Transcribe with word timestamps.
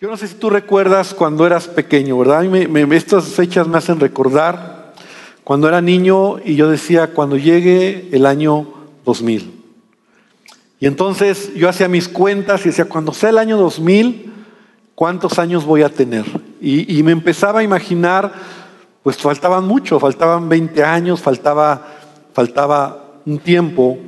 Yo 0.00 0.06
no 0.08 0.16
sé 0.16 0.28
si 0.28 0.36
tú 0.36 0.48
recuerdas 0.48 1.12
cuando 1.12 1.44
eras 1.44 1.66
pequeño, 1.66 2.16
¿verdad? 2.16 2.44
estas 2.92 3.24
fechas 3.30 3.66
me 3.66 3.78
hacen 3.78 3.98
recordar 3.98 4.94
cuando 5.42 5.66
era 5.66 5.80
niño 5.80 6.38
y 6.38 6.54
yo 6.54 6.70
decía, 6.70 7.08
cuando 7.08 7.36
llegue 7.36 8.08
el 8.12 8.24
año 8.24 8.68
2000. 9.04 9.60
Y 10.78 10.86
entonces 10.86 11.52
yo 11.56 11.68
hacía 11.68 11.88
mis 11.88 12.06
cuentas 12.06 12.60
y 12.60 12.68
decía, 12.68 12.84
cuando 12.84 13.12
sea 13.12 13.30
el 13.30 13.38
año 13.38 13.56
2000, 13.56 14.32
¿cuántos 14.94 15.40
años 15.40 15.64
voy 15.64 15.82
a 15.82 15.88
tener? 15.88 16.26
Y, 16.60 16.96
y 16.96 17.02
me 17.02 17.10
empezaba 17.10 17.58
a 17.58 17.64
imaginar, 17.64 18.32
pues 19.02 19.16
faltaban 19.16 19.66
mucho, 19.66 19.98
faltaban 19.98 20.48
20 20.48 20.84
años, 20.84 21.20
faltaba, 21.20 21.88
faltaba 22.34 23.04
un 23.26 23.40
tiempo. 23.40 23.98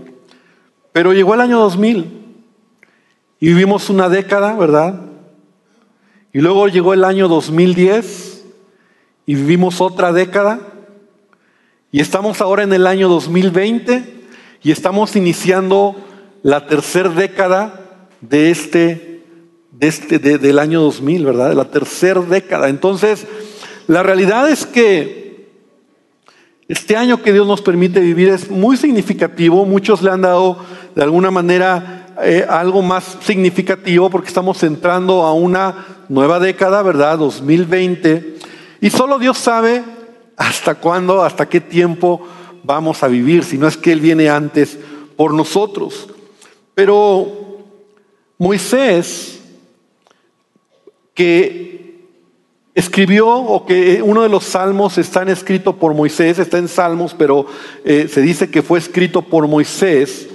Pero 0.93 1.13
llegó 1.13 1.35
el 1.35 1.41
año 1.41 1.59
2000 1.59 2.37
y 3.41 3.49
vivimos 3.49 3.91
una 3.91 4.09
década, 4.09 4.55
¿verdad? 4.55 5.10
Y 6.33 6.41
luego 6.41 6.69
llegó 6.69 6.95
el 6.95 7.03
año 7.03 7.27
2010 7.27 8.45
y 9.27 9.35
vivimos 9.35 9.81
otra 9.81 10.13
década. 10.13 10.61
Y 11.91 12.01
estamos 12.01 12.41
ahora 12.41 12.63
en 12.63 12.73
el 12.73 12.87
año 12.87 13.09
2020 13.09 14.05
y 14.63 14.71
estamos 14.71 15.17
iniciando 15.17 15.97
la 16.45 16.69
tercera 16.69 17.09
década 17.09 18.09
de 18.21 18.53
este, 18.53 19.25
de 19.73 19.89
este 19.89 20.19
del 20.21 20.61
año 20.61 20.81
2000, 20.83 21.25
¿verdad? 21.25 21.49
De 21.49 21.57
la 21.57 21.65
tercera 21.65 22.21
década. 22.21 22.69
Entonces, 22.69 23.27
la 23.89 24.05
realidad 24.05 24.49
es 24.49 24.67
que 24.67 25.49
este 26.69 26.97
año 26.97 27.23
que 27.23 27.33
Dios 27.33 27.49
nos 27.49 27.61
permite 27.61 27.99
vivir 27.99 28.29
es 28.29 28.49
muy 28.49 28.77
significativo. 28.77 29.67
Muchos 29.67 30.01
le 30.01 30.13
han 30.13 30.21
dado 30.21 30.59
de 30.95 31.03
alguna 31.03 31.33
manera 31.33 32.15
eh, 32.23 32.47
algo 32.49 32.83
más 32.83 33.19
significativo 33.21 34.09
porque 34.11 34.29
estamos 34.29 34.63
entrando 34.63 35.23
a 35.23 35.33
una 35.33 36.00
nueva 36.11 36.41
década, 36.41 36.83
¿verdad? 36.83 37.17
2020. 37.19 38.35
Y 38.81 38.91
solo 38.91 39.19
Dios 39.19 39.39
sabe 39.39 39.83
hasta 40.37 40.75
cuándo, 40.75 41.23
hasta 41.23 41.49
qué 41.49 41.61
tiempo 41.61 42.27
vamos 42.65 43.03
a 43.03 43.09
vivir, 43.09 43.45
si 43.45 43.57
no 43.57 43.67
es 43.69 43.77
que 43.77 43.93
Él 43.93 44.01
viene 44.01 44.29
antes 44.29 44.79
por 45.17 45.33
nosotros. 45.33 46.09
Pero 46.75 47.63
Moisés, 48.39 49.41
que 51.15 52.09
escribió, 52.75 53.29
o 53.29 53.65
que 53.65 54.03
uno 54.03 54.23
de 54.23 54.29
los 54.29 54.45
salmos 54.45 54.99
está 54.99 55.23
escrito 55.23 55.77
por 55.77 55.95
Moisés, 55.95 56.39
está 56.39 56.59
en 56.59 56.69
salmos, 56.69 57.15
pero 57.17 57.47
eh, 57.85 58.09
se 58.09 58.21
dice 58.21 58.51
que 58.51 58.63
fue 58.63 58.79
escrito 58.79 59.23
por 59.23 59.47
Moisés, 59.47 60.29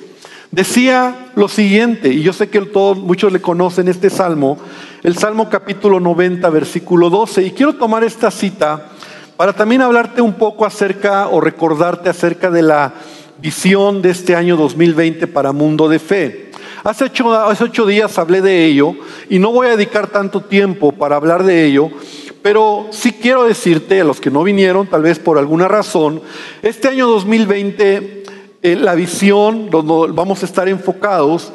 decía 0.52 1.32
lo 1.36 1.48
siguiente, 1.48 2.10
y 2.10 2.22
yo 2.22 2.34
sé 2.34 2.50
que 2.50 2.62
todos, 2.62 2.98
muchos 2.98 3.32
le 3.32 3.42
conocen 3.42 3.88
este 3.88 4.10
salmo, 4.10 4.58
el 5.04 5.18
Salmo 5.18 5.50
capítulo 5.50 6.00
90, 6.00 6.50
versículo 6.50 7.10
12, 7.10 7.44
y 7.44 7.52
quiero 7.52 7.74
tomar 7.74 8.04
esta 8.04 8.32
cita 8.32 8.90
para 9.38 9.54
también 9.54 9.82
hablarte 9.82 10.22
un 10.22 10.34
poco 10.34 10.66
acerca 10.66 11.28
o 11.28 11.42
recordarte 11.42 12.10
acerca 12.10 12.50
de 12.50 12.62
la 12.62 12.94
visión 13.38 14.02
de 14.02 14.12
este 14.12 14.36
año 14.36 14.56
2020 14.56 15.28
para 15.28 15.52
Mundo 15.52 15.90
de 15.90 16.00
Fe. 16.00 16.52
Hace 16.84 17.06
ocho, 17.06 17.34
hace 17.34 17.64
ocho 17.64 17.86
días 17.86 18.18
hablé 18.18 18.42
de 18.42 18.66
ello 18.66 18.96
y 19.30 19.40
no 19.40 19.52
voy 19.52 19.68
a 19.68 19.72
dedicar 19.72 20.08
tanto 20.08 20.42
tiempo 20.42 20.92
para 20.92 21.16
hablar 21.16 21.44
de 21.44 21.66
ello, 21.66 21.90
pero 22.42 22.88
sí 22.92 23.12
quiero 23.12 23.44
decirte 23.44 24.02
a 24.02 24.04
los 24.04 24.22
que 24.22 24.32
no 24.32 24.44
vinieron, 24.44 24.88
tal 24.88 25.02
vez 25.02 25.20
por 25.20 25.38
alguna 25.38 25.68
razón, 25.68 26.22
este 26.62 26.88
año 26.88 27.08
2020 27.08 28.25
la 28.74 28.96
visión, 28.96 29.70
donde 29.70 30.14
vamos 30.14 30.42
a 30.42 30.46
estar 30.46 30.68
enfocados 30.68 31.52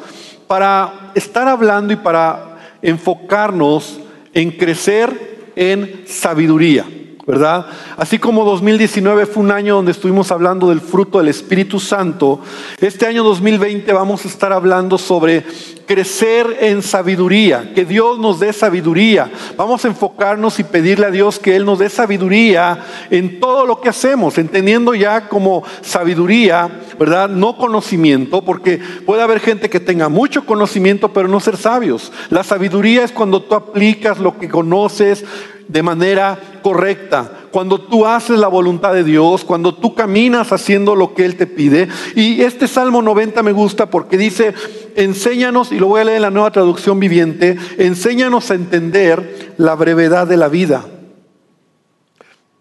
para 0.47 1.11
estar 1.15 1.47
hablando 1.47 1.91
y 1.91 1.97
para 1.97 2.57
enfocarnos 2.81 3.99
en 4.33 4.51
crecer 4.51 5.51
en 5.55 6.03
sabiduría. 6.07 6.85
¿Verdad? 7.31 7.65
Así 7.95 8.19
como 8.19 8.43
2019 8.43 9.25
fue 9.25 9.43
un 9.43 9.51
año 9.51 9.75
donde 9.75 9.93
estuvimos 9.93 10.33
hablando 10.33 10.67
del 10.67 10.81
fruto 10.81 11.17
del 11.17 11.29
Espíritu 11.29 11.79
Santo, 11.79 12.41
este 12.81 13.05
año 13.07 13.23
2020 13.23 13.93
vamos 13.93 14.25
a 14.25 14.27
estar 14.27 14.51
hablando 14.51 14.97
sobre 14.97 15.45
crecer 15.85 16.57
en 16.59 16.81
sabiduría, 16.81 17.71
que 17.73 17.85
Dios 17.85 18.19
nos 18.19 18.39
dé 18.39 18.53
sabiduría. 18.53 19.31
Vamos 19.57 19.83
a 19.83 19.89
enfocarnos 19.89 20.59
y 20.59 20.63
pedirle 20.63 21.05
a 21.05 21.11
Dios 21.11 21.39
que 21.39 21.55
Él 21.55 21.65
nos 21.65 21.79
dé 21.79 21.89
sabiduría 21.89 22.83
en 23.09 23.39
todo 23.39 23.65
lo 23.65 23.81
que 23.81 23.89
hacemos, 23.89 24.37
entendiendo 24.37 24.93
ya 24.93 25.27
como 25.27 25.63
sabiduría, 25.81 26.69
¿verdad? 26.99 27.29
No 27.29 27.57
conocimiento, 27.57 28.41
porque 28.41 28.79
puede 29.05 29.21
haber 29.21 29.39
gente 29.39 29.69
que 29.69 29.79
tenga 29.79 30.07
mucho 30.07 30.45
conocimiento 30.45 31.13
pero 31.13 31.27
no 31.27 31.39
ser 31.39 31.57
sabios. 31.57 32.11
La 32.29 32.43
sabiduría 32.43 33.03
es 33.03 33.11
cuando 33.11 33.41
tú 33.41 33.55
aplicas 33.55 34.19
lo 34.19 34.37
que 34.37 34.49
conoces, 34.49 35.25
de 35.71 35.83
manera 35.83 36.37
correcta, 36.61 37.47
cuando 37.49 37.79
tú 37.79 38.05
haces 38.05 38.37
la 38.37 38.49
voluntad 38.49 38.93
de 38.93 39.05
Dios, 39.05 39.45
cuando 39.45 39.73
tú 39.73 39.95
caminas 39.95 40.51
haciendo 40.51 40.95
lo 40.95 41.13
que 41.13 41.23
Él 41.23 41.37
te 41.37 41.47
pide. 41.47 41.87
Y 42.13 42.41
este 42.41 42.67
Salmo 42.67 43.01
90 43.01 43.41
me 43.41 43.53
gusta 43.53 43.85
porque 43.89 44.17
dice, 44.17 44.53
enséñanos, 44.95 45.71
y 45.71 45.79
lo 45.79 45.87
voy 45.87 46.01
a 46.01 46.03
leer 46.03 46.17
en 46.17 46.23
la 46.23 46.29
nueva 46.29 46.51
traducción 46.51 46.99
viviente, 46.99 47.57
enséñanos 47.77 48.51
a 48.51 48.55
entender 48.55 49.53
la 49.57 49.75
brevedad 49.75 50.27
de 50.27 50.37
la 50.37 50.49
vida 50.49 50.85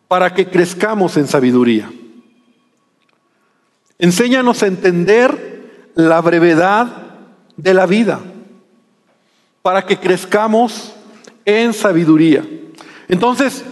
para 0.07 0.33
que 0.33 0.47
crezcamos 0.47 1.17
en 1.17 1.27
sabiduría. 1.27 1.91
Enséñanos 3.99 4.63
a 4.63 4.69
entender 4.69 5.93
la 5.95 6.21
brevedad 6.21 6.87
de 7.57 7.75
la 7.75 7.87
vida 7.87 8.21
para 9.63 9.85
que 9.85 9.99
crezcamos 9.99 10.95
en 11.45 11.73
sabiduría. 11.73 12.45
Entonces, 13.11 13.65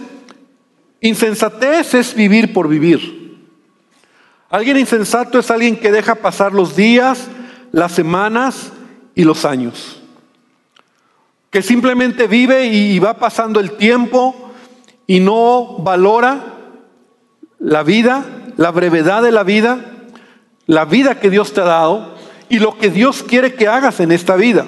insensatez 0.99 1.93
es 1.93 2.13
vivir 2.13 2.51
por 2.51 2.67
vivir. 2.67 3.39
Alguien 4.49 4.77
insensato 4.77 5.39
es 5.39 5.49
alguien 5.49 5.77
que 5.77 5.93
deja 5.93 6.15
pasar 6.15 6.51
los 6.51 6.75
días, 6.75 7.27
las 7.71 7.93
semanas 7.93 8.73
y 9.15 9.23
los 9.23 9.45
años. 9.45 10.01
Que 11.51 11.61
simplemente 11.61 12.27
vive 12.27 12.65
y 12.65 12.99
va 12.99 13.17
pasando 13.17 13.61
el 13.61 13.71
tiempo 13.77 14.51
y 15.07 15.21
no 15.21 15.77
valora 15.77 16.57
la 17.59 17.83
vida, 17.83 18.25
la 18.57 18.71
brevedad 18.71 19.23
de 19.23 19.31
la 19.31 19.43
vida, 19.43 19.79
la 20.65 20.83
vida 20.83 21.21
que 21.21 21.29
Dios 21.29 21.53
te 21.53 21.61
ha 21.61 21.65
dado 21.65 22.13
y 22.49 22.59
lo 22.59 22.77
que 22.77 22.89
Dios 22.89 23.23
quiere 23.23 23.53
que 23.53 23.69
hagas 23.69 24.01
en 24.01 24.11
esta 24.11 24.35
vida. 24.35 24.67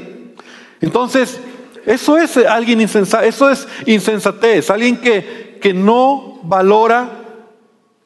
Entonces, 0.80 1.42
eso 1.86 2.18
es 2.18 2.38
alguien 2.38 2.82
insensato, 2.82 3.24
eso 3.24 3.50
es 3.50 3.68
insensatez, 3.86 4.70
alguien 4.70 4.98
que, 4.98 5.58
que 5.62 5.74
no 5.74 6.40
valora 6.44 7.22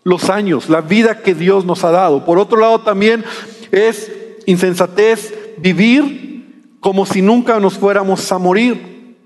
los 0.03 0.29
años, 0.29 0.69
la 0.69 0.81
vida 0.81 1.21
que 1.21 1.33
Dios 1.33 1.65
nos 1.65 1.83
ha 1.83 1.91
dado. 1.91 2.25
Por 2.25 2.37
otro 2.37 2.59
lado 2.59 2.81
también 2.81 3.25
es 3.71 4.11
insensatez 4.45 5.33
vivir 5.57 6.77
como 6.79 7.05
si 7.05 7.21
nunca 7.21 7.59
nos 7.59 7.77
fuéramos 7.77 8.31
a 8.31 8.37
morir. 8.37 9.17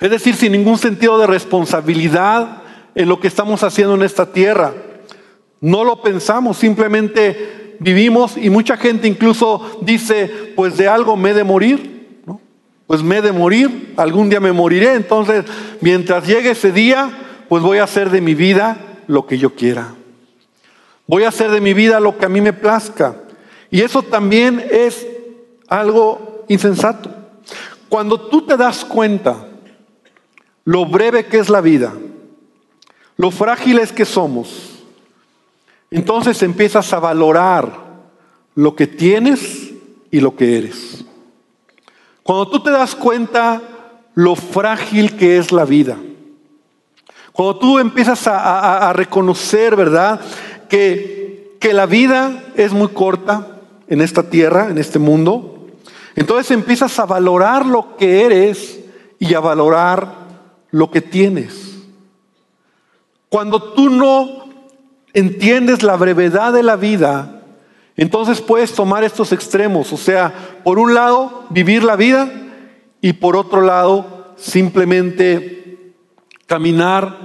Es 0.00 0.10
decir, 0.10 0.34
sin 0.34 0.52
ningún 0.52 0.78
sentido 0.78 1.18
de 1.18 1.26
responsabilidad 1.26 2.62
en 2.94 3.08
lo 3.08 3.20
que 3.20 3.28
estamos 3.28 3.62
haciendo 3.62 3.94
en 3.94 4.02
esta 4.02 4.32
tierra. 4.32 4.72
No 5.60 5.84
lo 5.84 6.02
pensamos, 6.02 6.56
simplemente 6.56 7.76
vivimos 7.80 8.36
y 8.36 8.50
mucha 8.50 8.76
gente 8.76 9.08
incluso 9.08 9.78
dice, 9.82 10.52
pues 10.54 10.76
de 10.76 10.88
algo 10.88 11.16
me 11.16 11.30
he 11.30 11.34
de 11.34 11.44
morir 11.44 11.91
pues 12.86 13.02
me 13.02 13.18
he 13.18 13.22
de 13.22 13.32
morir, 13.32 13.94
algún 13.96 14.28
día 14.28 14.40
me 14.40 14.52
moriré, 14.52 14.94
entonces 14.94 15.44
mientras 15.80 16.26
llegue 16.26 16.50
ese 16.50 16.72
día, 16.72 17.10
pues 17.48 17.62
voy 17.62 17.78
a 17.78 17.84
hacer 17.84 18.10
de 18.10 18.20
mi 18.20 18.34
vida 18.34 18.76
lo 19.06 19.26
que 19.26 19.38
yo 19.38 19.54
quiera. 19.54 19.94
Voy 21.06 21.24
a 21.24 21.28
hacer 21.28 21.50
de 21.50 21.60
mi 21.60 21.74
vida 21.74 22.00
lo 22.00 22.16
que 22.18 22.24
a 22.24 22.28
mí 22.28 22.40
me 22.40 22.52
plazca. 22.52 23.16
Y 23.70 23.80
eso 23.82 24.02
también 24.02 24.64
es 24.70 25.06
algo 25.68 26.44
insensato. 26.48 27.10
Cuando 27.88 28.20
tú 28.20 28.46
te 28.46 28.56
das 28.56 28.84
cuenta 28.84 29.48
lo 30.64 30.86
breve 30.86 31.26
que 31.26 31.38
es 31.38 31.48
la 31.48 31.60
vida, 31.60 31.92
lo 33.16 33.30
frágiles 33.30 33.92
que 33.92 34.04
somos, 34.04 34.84
entonces 35.90 36.42
empiezas 36.42 36.92
a 36.92 37.00
valorar 37.00 37.82
lo 38.54 38.74
que 38.74 38.86
tienes 38.86 39.72
y 40.10 40.20
lo 40.20 40.36
que 40.36 40.58
eres. 40.58 41.04
Cuando 42.22 42.48
tú 42.48 42.60
te 42.60 42.70
das 42.70 42.94
cuenta 42.94 43.60
lo 44.14 44.36
frágil 44.36 45.16
que 45.16 45.38
es 45.38 45.52
la 45.52 45.64
vida, 45.64 45.98
cuando 47.32 47.58
tú 47.58 47.78
empiezas 47.78 48.26
a, 48.26 48.92
reconocer, 48.92 49.74
¿verdad? 49.74 50.20
Que, 50.68 51.56
que 51.58 51.72
la 51.72 51.86
vida 51.86 52.44
es 52.56 52.72
muy 52.72 52.88
corta 52.88 53.58
en 53.88 54.00
esta 54.00 54.22
tierra, 54.22 54.68
en 54.68 54.78
este 54.78 54.98
mundo, 54.98 55.66
entonces 56.14 56.50
empiezas 56.50 56.98
a 56.98 57.06
valorar 57.06 57.64
lo 57.64 57.96
que 57.96 58.24
eres 58.24 58.80
y 59.18 59.34
a 59.34 59.40
valorar 59.40 60.14
lo 60.70 60.90
que 60.90 61.00
tienes. 61.00 61.78
Cuando 63.28 63.62
tú 63.72 63.88
no 63.88 64.44
entiendes 65.14 65.82
la 65.82 65.96
brevedad 65.96 66.52
de 66.52 66.62
la 66.62 66.76
vida, 66.76 67.41
entonces 68.02 68.40
puedes 68.40 68.72
tomar 68.72 69.04
estos 69.04 69.30
extremos, 69.30 69.92
o 69.92 69.96
sea, 69.96 70.34
por 70.64 70.80
un 70.80 70.92
lado 70.92 71.46
vivir 71.50 71.84
la 71.84 71.94
vida 71.94 72.28
y 73.00 73.12
por 73.12 73.36
otro 73.36 73.60
lado 73.60 74.34
simplemente 74.36 75.94
caminar, 76.46 77.16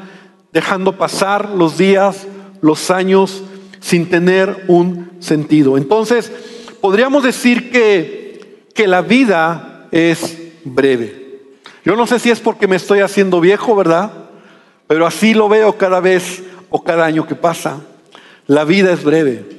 dejando 0.54 0.96
pasar 0.96 1.50
los 1.50 1.80
días, 1.80 2.28
los 2.62 2.92
años, 2.92 3.44
sin 3.80 4.08
tener 4.08 4.66
un 4.68 5.10
sentido. 5.20 5.78
Entonces, 5.78 6.32
podríamos 6.80 7.24
decir 7.24 7.72
que, 7.72 8.68
que 8.76 8.86
la 8.86 9.02
vida 9.02 9.88
es 9.92 10.38
breve. 10.64 11.40
Yo 11.84 11.96
no 11.96 12.06
sé 12.06 12.20
si 12.20 12.30
es 12.30 12.40
porque 12.40 12.68
me 12.68 12.76
estoy 12.76 13.00
haciendo 13.00 13.42
viejo, 13.42 13.76
¿verdad? 13.76 14.12
Pero 14.86 15.08
así 15.08 15.34
lo 15.34 15.50
veo 15.50 15.76
cada 15.76 16.02
vez 16.02 16.44
o 16.70 16.84
cada 16.84 17.06
año 17.06 17.26
que 17.26 17.34
pasa. 17.34 17.82
La 18.46 18.64
vida 18.64 18.94
es 18.94 19.04
breve. 19.04 19.57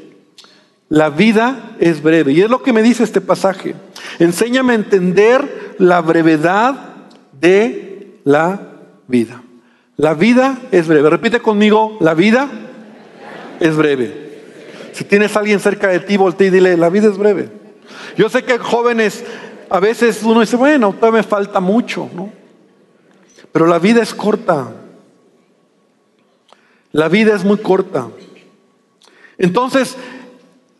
La 0.88 1.10
vida 1.10 1.76
es 1.80 2.02
breve. 2.02 2.32
Y 2.32 2.40
es 2.40 2.50
lo 2.50 2.62
que 2.62 2.72
me 2.72 2.82
dice 2.82 3.04
este 3.04 3.20
pasaje. 3.20 3.74
Enséñame 4.18 4.72
a 4.72 4.76
entender 4.76 5.74
la 5.78 6.00
brevedad 6.00 6.74
de 7.40 8.20
la 8.24 8.60
vida. 9.06 9.42
La 9.96 10.14
vida 10.14 10.58
es 10.70 10.86
breve. 10.88 11.10
Repite 11.10 11.40
conmigo, 11.40 11.98
la 12.00 12.14
vida 12.14 12.48
es 13.60 13.76
breve. 13.76 14.28
Si 14.92 15.04
tienes 15.04 15.36
a 15.36 15.40
alguien 15.40 15.60
cerca 15.60 15.88
de 15.88 16.00
ti, 16.00 16.16
voltea 16.16 16.46
y 16.46 16.50
dile, 16.50 16.76
la 16.76 16.88
vida 16.88 17.08
es 17.08 17.18
breve. 17.18 17.50
Yo 18.16 18.28
sé 18.28 18.42
que 18.44 18.58
jóvenes, 18.58 19.24
a 19.70 19.80
veces 19.80 20.22
uno 20.22 20.40
dice, 20.40 20.56
bueno, 20.56 20.92
todavía 20.92 21.20
me 21.20 21.22
falta 21.22 21.60
mucho, 21.60 22.08
¿no? 22.14 22.32
Pero 23.52 23.66
la 23.66 23.78
vida 23.78 24.02
es 24.02 24.14
corta. 24.14 24.72
La 26.92 27.08
vida 27.08 27.34
es 27.34 27.44
muy 27.44 27.58
corta. 27.58 28.08
Entonces, 29.36 29.96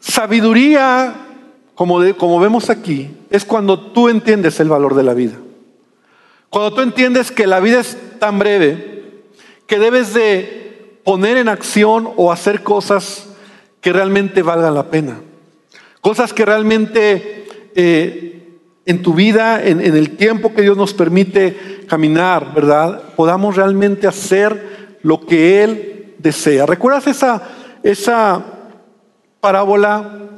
sabiduría, 0.08 1.14
como, 1.75 2.00
como 2.16 2.40
vemos 2.40 2.70
aquí, 2.70 3.10
es 3.31 3.44
cuando 3.44 3.78
tú 3.78 4.08
entiendes 4.08 4.58
el 4.58 4.69
valor 4.69 4.94
de 4.94 5.02
la 5.02 5.14
vida. 5.14 5.34
Cuando 6.50 6.75
tú 6.75 6.81
entiendes 6.81 7.31
que 7.31 7.46
la 7.46 7.60
vida 7.60 7.81
es 7.81 7.96
tan 8.19 8.38
breve 8.38 9.12
que 9.66 9.78
debes 9.78 10.14
de 10.14 10.99
poner 11.05 11.37
en 11.37 11.49
acción 11.49 12.08
o 12.16 12.32
hacer 12.32 12.62
cosas 12.62 13.28
que 13.82 13.93
realmente 13.93 14.43
valgan 14.43 14.75
la 14.75 14.90
pena. 14.90 15.20
Cosas 16.00 16.32
que 16.32 16.46
realmente 16.46 17.46
eh, 17.75 18.58
en 18.87 19.02
tu 19.02 19.12
vida, 19.12 19.62
en, 19.62 19.81
en 19.81 19.94
el 19.94 20.16
tiempo 20.16 20.54
que 20.54 20.62
Dios 20.62 20.76
nos 20.76 20.94
permite 20.94 21.84
caminar, 21.87 22.54
¿verdad? 22.54 23.02
Podamos 23.14 23.56
realmente 23.56 24.06
hacer 24.06 24.99
lo 25.02 25.20
que 25.20 25.62
Él 25.62 26.14
desea. 26.19 26.64
¿Recuerdas 26.64 27.06
esa, 27.06 27.43
esa 27.82 28.57
parábola 29.40 30.29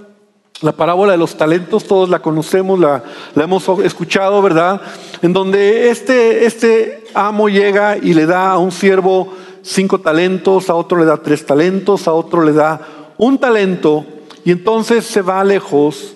la 0.62 0.72
parábola 0.72 1.12
de 1.12 1.18
los 1.18 1.36
talentos, 1.36 1.84
todos 1.84 2.10
la 2.10 2.20
conocemos, 2.20 2.78
la, 2.78 3.02
hemos 3.34 3.66
escuchado, 3.82 4.42
¿verdad? 4.42 4.82
En 5.22 5.32
donde 5.32 5.88
este, 5.88 6.44
este 6.44 7.04
amo 7.14 7.48
llega 7.48 7.96
y 7.96 8.12
le 8.12 8.26
da 8.26 8.50
a 8.50 8.58
un 8.58 8.70
siervo 8.70 9.32
cinco 9.62 10.00
talentos, 10.00 10.68
a 10.68 10.74
otro 10.74 10.98
le 10.98 11.06
da 11.06 11.16
tres 11.16 11.46
talentos, 11.46 12.06
a 12.06 12.12
otro 12.12 12.42
le 12.42 12.52
da 12.52 12.80
un 13.16 13.38
talento, 13.38 14.04
y 14.44 14.52
entonces 14.52 15.04
se 15.04 15.22
va 15.22 15.44
lejos 15.44 16.14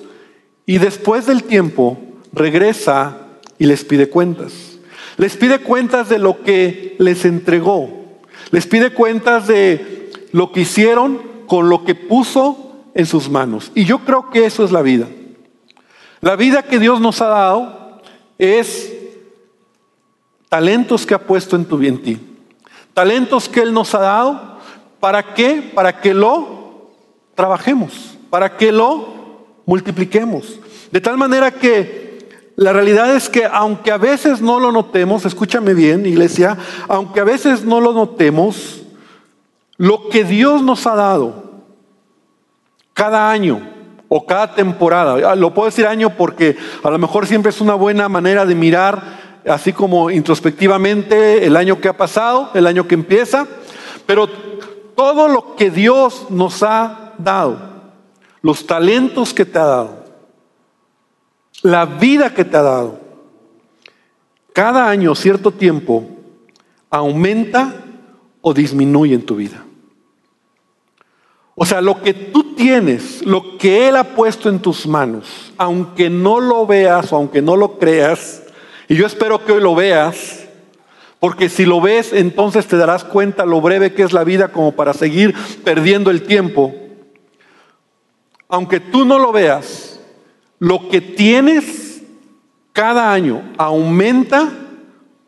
y 0.66 0.78
después 0.78 1.26
del 1.26 1.44
tiempo 1.44 1.98
regresa 2.32 3.18
y 3.58 3.66
les 3.66 3.84
pide 3.84 4.08
cuentas. 4.08 4.52
Les 5.16 5.36
pide 5.36 5.60
cuentas 5.60 6.08
de 6.08 6.18
lo 6.18 6.42
que 6.42 6.96
les 6.98 7.24
entregó. 7.24 8.04
Les 8.50 8.66
pide 8.66 8.90
cuentas 8.90 9.46
de 9.46 10.10
lo 10.32 10.52
que 10.52 10.62
hicieron 10.62 11.20
con 11.46 11.68
lo 11.68 11.84
que 11.84 11.94
puso 11.94 12.73
en 12.94 13.06
sus 13.06 13.28
manos. 13.28 13.70
Y 13.74 13.84
yo 13.84 14.00
creo 14.00 14.30
que 14.30 14.46
eso 14.46 14.64
es 14.64 14.72
la 14.72 14.82
vida. 14.82 15.06
La 16.20 16.36
vida 16.36 16.62
que 16.62 16.78
Dios 16.78 17.00
nos 17.00 17.20
ha 17.20 17.26
dado 17.26 18.00
es 18.38 18.92
talentos 20.48 21.04
que 21.04 21.14
ha 21.14 21.26
puesto 21.26 21.56
en 21.56 21.64
tu 21.64 21.82
en 21.82 22.02
ti. 22.02 22.18
Talentos 22.94 23.48
que 23.48 23.60
Él 23.60 23.74
nos 23.74 23.94
ha 23.94 23.98
dado. 23.98 24.58
¿Para 25.00 25.34
qué? 25.34 25.70
Para 25.74 26.00
que 26.00 26.14
lo 26.14 26.92
trabajemos, 27.34 28.16
para 28.30 28.56
que 28.56 28.72
lo 28.72 29.14
multipliquemos. 29.66 30.60
De 30.90 31.00
tal 31.00 31.18
manera 31.18 31.50
que 31.50 32.04
la 32.56 32.72
realidad 32.72 33.14
es 33.14 33.28
que 33.28 33.44
aunque 33.44 33.90
a 33.90 33.96
veces 33.96 34.40
no 34.40 34.60
lo 34.60 34.70
notemos, 34.70 35.26
escúchame 35.26 35.74
bien, 35.74 36.06
iglesia, 36.06 36.56
aunque 36.88 37.20
a 37.20 37.24
veces 37.24 37.64
no 37.64 37.80
lo 37.80 37.92
notemos, 37.92 38.82
lo 39.76 40.08
que 40.08 40.22
Dios 40.22 40.62
nos 40.62 40.86
ha 40.86 40.94
dado, 40.94 41.43
cada 42.94 43.30
año 43.30 43.60
o 44.08 44.24
cada 44.24 44.54
temporada. 44.54 45.32
Ah, 45.32 45.34
lo 45.34 45.52
puedo 45.52 45.66
decir 45.66 45.86
año 45.86 46.16
porque 46.16 46.56
a 46.82 46.90
lo 46.90 46.98
mejor 46.98 47.26
siempre 47.26 47.50
es 47.50 47.60
una 47.60 47.74
buena 47.74 48.08
manera 48.08 48.46
de 48.46 48.54
mirar 48.54 49.42
así 49.46 49.72
como 49.72 50.10
introspectivamente 50.10 51.46
el 51.46 51.56
año 51.56 51.80
que 51.80 51.88
ha 51.88 51.96
pasado, 51.96 52.50
el 52.54 52.66
año 52.66 52.88
que 52.88 52.94
empieza, 52.94 53.46
pero 54.06 54.28
todo 54.96 55.28
lo 55.28 55.56
que 55.56 55.70
Dios 55.70 56.26
nos 56.30 56.62
ha 56.62 57.12
dado, 57.18 57.58
los 58.40 58.66
talentos 58.66 59.34
que 59.34 59.44
te 59.44 59.58
ha 59.58 59.64
dado, 59.64 60.04
la 61.62 61.84
vida 61.84 62.32
que 62.32 62.44
te 62.44 62.56
ha 62.56 62.62
dado, 62.62 63.00
cada 64.52 64.88
año, 64.88 65.14
cierto 65.14 65.50
tiempo, 65.50 66.06
aumenta 66.88 67.74
o 68.40 68.54
disminuye 68.54 69.14
en 69.14 69.26
tu 69.26 69.34
vida. 69.34 69.63
O 71.56 71.64
sea, 71.64 71.80
lo 71.80 72.02
que 72.02 72.12
tú 72.14 72.54
tienes, 72.54 73.24
lo 73.24 73.58
que 73.58 73.88
Él 73.88 73.96
ha 73.96 74.04
puesto 74.04 74.48
en 74.48 74.58
tus 74.58 74.86
manos, 74.86 75.52
aunque 75.56 76.10
no 76.10 76.40
lo 76.40 76.66
veas 76.66 77.12
o 77.12 77.16
aunque 77.16 77.42
no 77.42 77.56
lo 77.56 77.78
creas, 77.78 78.42
y 78.88 78.96
yo 78.96 79.06
espero 79.06 79.44
que 79.44 79.52
hoy 79.52 79.62
lo 79.62 79.74
veas, 79.74 80.44
porque 81.20 81.48
si 81.48 81.64
lo 81.64 81.80
ves, 81.80 82.12
entonces 82.12 82.66
te 82.66 82.76
darás 82.76 83.04
cuenta 83.04 83.46
lo 83.46 83.60
breve 83.60 83.94
que 83.94 84.02
es 84.02 84.12
la 84.12 84.24
vida 84.24 84.48
como 84.48 84.72
para 84.72 84.92
seguir 84.92 85.34
perdiendo 85.64 86.10
el 86.10 86.22
tiempo. 86.22 86.74
Aunque 88.48 88.80
tú 88.80 89.04
no 89.04 89.18
lo 89.18 89.32
veas, 89.32 90.00
lo 90.58 90.88
que 90.88 91.00
tienes 91.00 92.02
cada 92.72 93.12
año 93.12 93.42
aumenta 93.56 94.52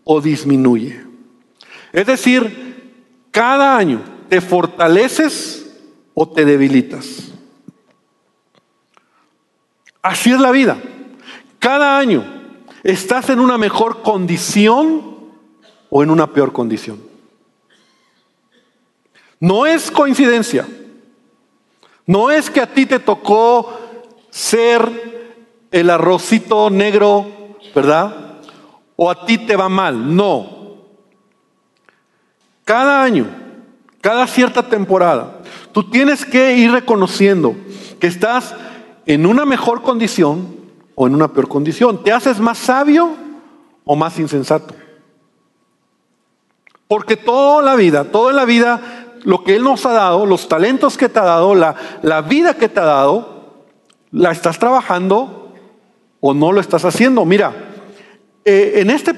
o 0.05 0.21
disminuye. 0.21 1.03
Es 1.93 2.07
decir, 2.07 2.93
cada 3.31 3.77
año 3.77 4.03
te 4.29 4.41
fortaleces 4.41 5.56
o 6.19 6.27
te 6.27 6.47
debilitas. 6.47 7.31
Así 10.01 10.33
es 10.33 10.41
la 10.41 10.51
vida. 10.51 10.79
Cada 11.59 11.99
año 11.99 12.25
estás 12.83 13.29
en 13.29 13.39
una 13.39 13.59
mejor 13.59 14.03
condición 14.03 15.19
o 15.91 16.03
en 16.03 16.11
una 16.11 16.33
peor 16.33 16.55
condición. 16.55 17.03
No 19.41 19.67
es 19.67 19.91
coincidencia. 19.91 20.67
No 22.07 22.31
es 22.31 22.49
que 22.49 22.63
a 22.63 22.73
ti 22.73 22.87
te 22.87 22.99
tocó 22.99 23.79
ser 24.31 25.37
el 25.71 25.91
arrocito 25.91 26.71
negro, 26.71 27.59
¿verdad? 27.75 28.41
O 28.97 29.11
a 29.11 29.27
ti 29.27 29.37
te 29.37 29.55
va 29.55 29.69
mal. 29.69 30.17
No. 30.17 30.79
Cada 32.65 33.03
año, 33.03 33.27
cada 34.01 34.27
cierta 34.27 34.63
temporada, 34.63 35.43
Tú 35.77 35.91
tienes 35.91 36.25
que 36.25 36.57
ir 36.57 36.73
reconociendo 36.73 37.55
que 38.01 38.07
estás 38.07 38.55
en 39.05 39.27
una 39.27 39.45
mejor 39.45 39.83
condición 39.83 40.57
o 40.95 41.07
en 41.07 41.15
una 41.15 41.35
peor 41.35 41.49
condición. 41.49 42.03
¿Te 42.03 42.13
haces 42.13 42.41
más 42.41 42.57
sabio 42.57 43.11
o 43.85 43.95
más 43.95 44.19
insensato? 44.19 44.75
Porque 46.89 47.19
toda 47.19 47.63
la 47.63 47.75
vida, 47.75 48.05
toda 48.05 48.33
la 48.33 48.47
vida, 48.47 48.81
lo 49.25 49.45
que 49.45 49.57
Él 49.57 49.65
nos 49.65 49.85
ha 49.85 49.93
dado, 49.93 50.25
los 50.25 50.49
talentos 50.49 50.97
que 50.97 51.11
te 51.11 51.19
ha 51.19 51.25
dado, 51.25 51.55
la, 51.55 51.75
la 52.01 52.23
vida 52.23 52.55
que 52.55 52.71
te 52.71 52.81
ha 52.81 52.87
dado, 52.87 53.67
la 54.13 54.33
estás 54.33 54.59
trabajando 54.59 55.53
o 56.21 56.33
no 56.33 56.53
lo 56.53 56.63
estás 56.63 56.87
haciendo. 56.87 57.27
Mira, 57.27 57.53
eh, 58.47 58.77
en, 58.77 58.89
este, 58.89 59.11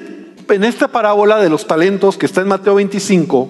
en 0.48 0.64
esta 0.64 0.88
parábola 0.88 1.38
de 1.38 1.50
los 1.50 1.68
talentos 1.68 2.18
que 2.18 2.26
está 2.26 2.40
en 2.40 2.48
Mateo 2.48 2.74
25, 2.74 3.48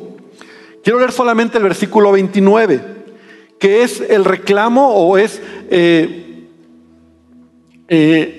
quiero 0.84 0.98
leer 0.98 1.12
solamente 1.12 1.56
el 1.56 1.64
versículo 1.64 2.12
29 2.12 2.97
que 3.58 3.82
es 3.82 4.00
el 4.00 4.24
reclamo 4.24 4.94
o 4.94 5.18
es... 5.18 5.40
Eh, 5.70 6.46
eh, 7.88 8.34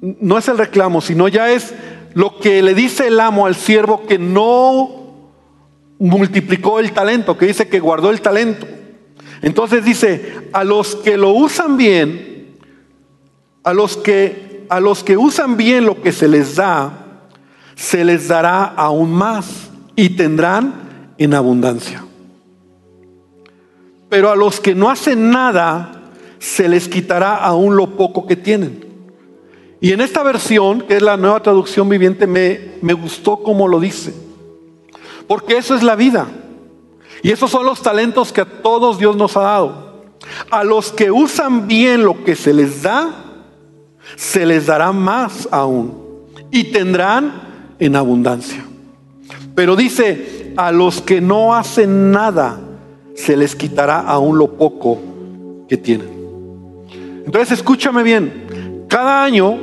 no 0.00 0.36
es 0.36 0.48
el 0.48 0.58
reclamo, 0.58 1.00
sino 1.00 1.28
ya 1.28 1.52
es 1.52 1.74
lo 2.14 2.38
que 2.38 2.60
le 2.62 2.74
dice 2.74 3.06
el 3.06 3.20
amo 3.20 3.46
al 3.46 3.54
siervo 3.54 4.04
que 4.06 4.18
no 4.18 5.02
multiplicó 5.98 6.80
el 6.80 6.92
talento, 6.92 7.38
que 7.38 7.46
dice 7.46 7.68
que 7.68 7.78
guardó 7.78 8.10
el 8.10 8.20
talento. 8.20 8.66
Entonces 9.42 9.84
dice, 9.84 10.48
a 10.52 10.64
los 10.64 10.96
que 10.96 11.16
lo 11.16 11.30
usan 11.30 11.76
bien, 11.76 12.56
a 13.62 13.72
los 13.72 13.96
que, 13.96 14.66
a 14.68 14.80
los 14.80 15.04
que 15.04 15.16
usan 15.16 15.56
bien 15.56 15.86
lo 15.86 16.02
que 16.02 16.12
se 16.12 16.26
les 16.26 16.56
da, 16.56 17.20
se 17.76 18.04
les 18.04 18.28
dará 18.28 18.64
aún 18.64 19.12
más 19.12 19.70
y 19.94 20.10
tendrán 20.10 21.14
en 21.18 21.34
abundancia. 21.34 22.04
Pero 24.12 24.30
a 24.30 24.36
los 24.36 24.60
que 24.60 24.74
no 24.74 24.90
hacen 24.90 25.30
nada, 25.30 26.02
se 26.38 26.68
les 26.68 26.86
quitará 26.86 27.34
aún 27.36 27.76
lo 27.76 27.96
poco 27.96 28.26
que 28.26 28.36
tienen. 28.36 28.84
Y 29.80 29.92
en 29.92 30.02
esta 30.02 30.22
versión, 30.22 30.82
que 30.82 30.96
es 30.96 31.02
la 31.02 31.16
nueva 31.16 31.42
traducción 31.42 31.88
viviente, 31.88 32.26
me, 32.26 32.72
me 32.82 32.92
gustó 32.92 33.42
como 33.42 33.66
lo 33.66 33.80
dice. 33.80 34.12
Porque 35.26 35.56
eso 35.56 35.74
es 35.74 35.82
la 35.82 35.96
vida. 35.96 36.26
Y 37.22 37.30
esos 37.30 37.50
son 37.50 37.64
los 37.64 37.80
talentos 37.80 38.34
que 38.34 38.42
a 38.42 38.60
todos 38.62 38.98
Dios 38.98 39.16
nos 39.16 39.34
ha 39.38 39.44
dado. 39.44 40.02
A 40.50 40.62
los 40.62 40.92
que 40.92 41.10
usan 41.10 41.66
bien 41.66 42.04
lo 42.04 42.22
que 42.22 42.36
se 42.36 42.52
les 42.52 42.82
da, 42.82 43.14
se 44.16 44.44
les 44.44 44.66
dará 44.66 44.92
más 44.92 45.48
aún. 45.50 46.26
Y 46.50 46.64
tendrán 46.64 47.76
en 47.78 47.96
abundancia. 47.96 48.62
Pero 49.54 49.74
dice, 49.74 50.52
a 50.58 50.70
los 50.70 51.00
que 51.00 51.22
no 51.22 51.54
hacen 51.54 52.10
nada, 52.10 52.60
se 53.14 53.36
les 53.36 53.54
quitará 53.54 54.00
aún 54.00 54.38
lo 54.38 54.56
poco 54.56 54.98
que 55.68 55.76
tienen. 55.76 56.08
Entonces 57.24 57.52
escúchame 57.52 58.02
bien, 58.02 58.84
cada 58.88 59.24
año 59.24 59.58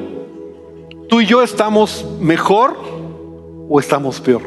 tú 1.08 1.22
y 1.22 1.26
yo 1.26 1.42
estamos 1.42 2.06
mejor 2.20 2.78
o 3.70 3.80
estamos 3.80 4.20
peor. 4.20 4.42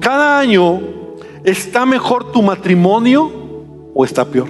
Cada 0.00 0.38
año 0.38 0.80
está 1.44 1.86
mejor 1.86 2.32
tu 2.32 2.42
matrimonio 2.42 3.30
o 3.94 4.04
está 4.04 4.24
peor. 4.24 4.48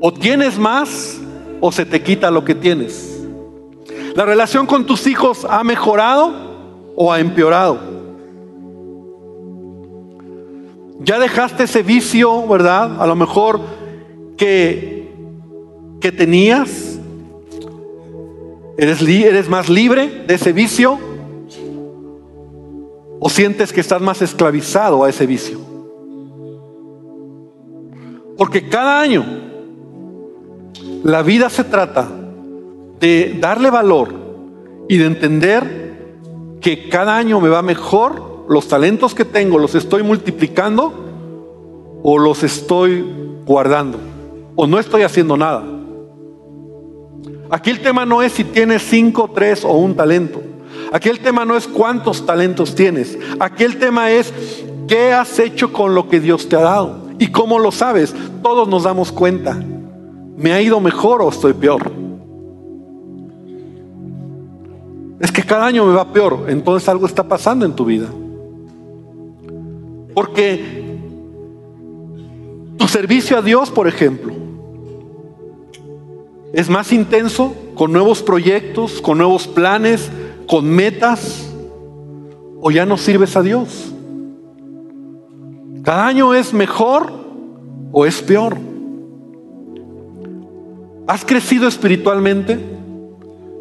O 0.00 0.12
tienes 0.12 0.58
más 0.58 1.18
o 1.60 1.72
se 1.72 1.86
te 1.86 2.02
quita 2.02 2.30
lo 2.30 2.44
que 2.44 2.54
tienes. 2.54 3.24
La 4.14 4.24
relación 4.24 4.66
con 4.66 4.86
tus 4.86 5.06
hijos 5.06 5.46
ha 5.48 5.62
mejorado 5.64 6.32
o 6.96 7.12
ha 7.12 7.20
empeorado. 7.20 7.95
Ya 11.00 11.18
dejaste 11.18 11.64
ese 11.64 11.82
vicio, 11.82 12.46
¿verdad? 12.46 13.00
A 13.00 13.06
lo 13.06 13.16
mejor 13.16 13.60
que, 14.36 15.12
que 16.00 16.12
tenías. 16.12 16.98
¿Eres, 18.78 19.02
¿Eres 19.02 19.48
más 19.48 19.68
libre 19.68 20.24
de 20.26 20.34
ese 20.34 20.52
vicio? 20.52 20.98
¿O 23.20 23.28
sientes 23.28 23.72
que 23.72 23.80
estás 23.80 24.00
más 24.00 24.22
esclavizado 24.22 25.04
a 25.04 25.10
ese 25.10 25.26
vicio? 25.26 25.58
Porque 28.36 28.68
cada 28.68 29.00
año 29.00 29.24
la 31.02 31.22
vida 31.22 31.48
se 31.48 31.64
trata 31.64 32.08
de 33.00 33.36
darle 33.40 33.70
valor 33.70 34.14
y 34.88 34.98
de 34.98 35.06
entender 35.06 35.86
que 36.60 36.88
cada 36.88 37.16
año 37.16 37.40
me 37.40 37.48
va 37.48 37.62
mejor, 37.62 38.35
los 38.48 38.68
talentos 38.68 39.14
que 39.14 39.24
tengo 39.24 39.58
los 39.58 39.74
estoy 39.74 40.02
multiplicando 40.02 40.92
o 42.02 42.18
los 42.18 42.42
estoy 42.42 43.04
guardando 43.44 43.98
o 44.54 44.66
no 44.66 44.78
estoy 44.78 45.02
haciendo 45.02 45.36
nada. 45.36 45.64
Aquí 47.50 47.70
el 47.70 47.80
tema 47.80 48.04
no 48.04 48.22
es 48.22 48.32
si 48.32 48.44
tienes 48.44 48.82
cinco, 48.82 49.30
tres 49.32 49.64
o 49.64 49.72
un 49.72 49.94
talento. 49.94 50.42
Aquí 50.92 51.08
el 51.08 51.20
tema 51.20 51.44
no 51.44 51.56
es 51.56 51.68
cuántos 51.68 52.26
talentos 52.26 52.74
tienes. 52.74 53.18
Aquí 53.38 53.64
el 53.64 53.78
tema 53.78 54.10
es 54.10 54.32
qué 54.88 55.12
has 55.12 55.38
hecho 55.38 55.72
con 55.72 55.94
lo 55.94 56.08
que 56.08 56.20
Dios 56.20 56.48
te 56.48 56.56
ha 56.56 56.60
dado. 56.60 57.06
¿Y 57.18 57.28
cómo 57.28 57.58
lo 57.58 57.70
sabes? 57.70 58.14
Todos 58.42 58.68
nos 58.68 58.84
damos 58.84 59.12
cuenta. 59.12 59.60
¿Me 60.36 60.52
ha 60.52 60.60
ido 60.60 60.80
mejor 60.80 61.22
o 61.22 61.28
estoy 61.28 61.52
peor? 61.52 61.90
Es 65.20 65.32
que 65.32 65.42
cada 65.42 65.66
año 65.66 65.86
me 65.86 65.94
va 65.94 66.12
peor, 66.12 66.44
entonces 66.48 66.88
algo 66.88 67.06
está 67.06 67.26
pasando 67.26 67.64
en 67.64 67.72
tu 67.72 67.86
vida. 67.86 68.06
Porque 70.16 70.96
tu 72.78 72.88
servicio 72.88 73.36
a 73.36 73.42
Dios, 73.42 73.70
por 73.70 73.86
ejemplo, 73.86 74.32
es 76.54 76.70
más 76.70 76.90
intenso, 76.90 77.54
con 77.74 77.92
nuevos 77.92 78.22
proyectos, 78.22 79.02
con 79.02 79.18
nuevos 79.18 79.46
planes, 79.46 80.10
con 80.46 80.70
metas, 80.70 81.52
o 82.62 82.70
ya 82.70 82.86
no 82.86 82.96
sirves 82.96 83.36
a 83.36 83.42
Dios. 83.42 83.92
Cada 85.82 86.06
año 86.06 86.32
es 86.32 86.54
mejor 86.54 87.12
o 87.92 88.06
es 88.06 88.22
peor. 88.22 88.56
¿Has 91.06 91.26
crecido 91.26 91.68
espiritualmente? 91.68 92.58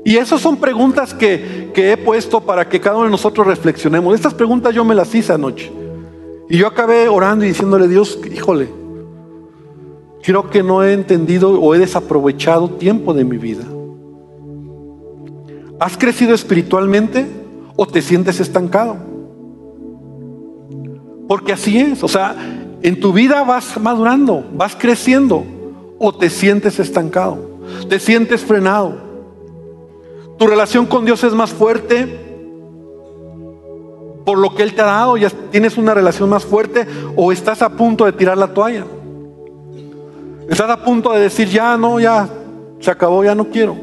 Y 0.05 0.15
esas 0.15 0.39
son 0.39 0.55
preguntas 0.55 1.13
que, 1.13 1.71
que, 1.73 1.91
he 1.91 1.97
puesto 1.97 2.39
para 2.39 2.69
que 2.69 2.79
cada 2.79 2.95
uno 2.95 3.05
de 3.07 3.11
nosotros 3.11 3.45
reflexionemos. 3.45 4.15
Estas 4.15 4.33
preguntas 4.33 4.73
yo 4.73 4.85
me 4.85 4.95
las 4.95 5.13
hice 5.13 5.33
anoche. 5.33 5.83
Y 6.49 6.57
yo 6.57 6.67
acabé 6.67 7.07
orando 7.07 7.45
y 7.45 7.49
diciéndole, 7.49 7.87
Dios, 7.87 8.19
híjole, 8.31 8.69
creo 10.21 10.49
que 10.49 10.63
no 10.63 10.83
he 10.83 10.93
entendido 10.93 11.59
o 11.59 11.73
he 11.73 11.79
desaprovechado 11.79 12.69
tiempo 12.69 13.13
de 13.13 13.25
mi 13.25 13.37
vida. 13.37 13.63
¿Has 15.79 15.97
crecido 15.97 16.33
espiritualmente 16.33 17.25
o 17.75 17.85
te 17.85 18.01
sientes 18.01 18.39
estancado? 18.39 18.97
Porque 21.27 21.53
así 21.53 21.77
es, 21.77 22.03
o 22.03 22.07
sea, 22.07 22.35
en 22.81 22.99
tu 22.99 23.11
vida 23.11 23.43
vas 23.43 23.79
madurando, 23.81 24.45
vas 24.53 24.75
creciendo 24.75 25.43
o 25.97 26.13
te 26.13 26.29
sientes 26.29 26.79
estancado, 26.79 27.59
te 27.89 27.99
sientes 27.99 28.41
frenado. 28.41 28.93
Tu 30.37 30.45
relación 30.45 30.85
con 30.85 31.05
Dios 31.05 31.23
es 31.23 31.33
más 31.33 31.51
fuerte 31.51 32.24
por 34.25 34.39
lo 34.39 34.55
que 34.55 34.63
Él 34.63 34.73
te 34.73 34.81
ha 34.81 34.85
dado, 34.85 35.17
ya 35.17 35.29
tienes 35.29 35.77
una 35.77 35.93
relación 35.93 36.29
más 36.29 36.43
fuerte 36.43 36.87
o 37.15 37.31
estás 37.31 37.61
a 37.61 37.69
punto 37.69 38.05
de 38.05 38.11
tirar 38.11 38.37
la 38.37 38.47
toalla. 38.47 38.85
Estás 40.49 40.69
a 40.69 40.83
punto 40.83 41.13
de 41.13 41.21
decir, 41.21 41.47
ya 41.47 41.77
no, 41.77 41.99
ya 41.99 42.27
se 42.79 42.91
acabó, 42.91 43.23
ya 43.23 43.35
no 43.35 43.49
quiero. 43.49 43.77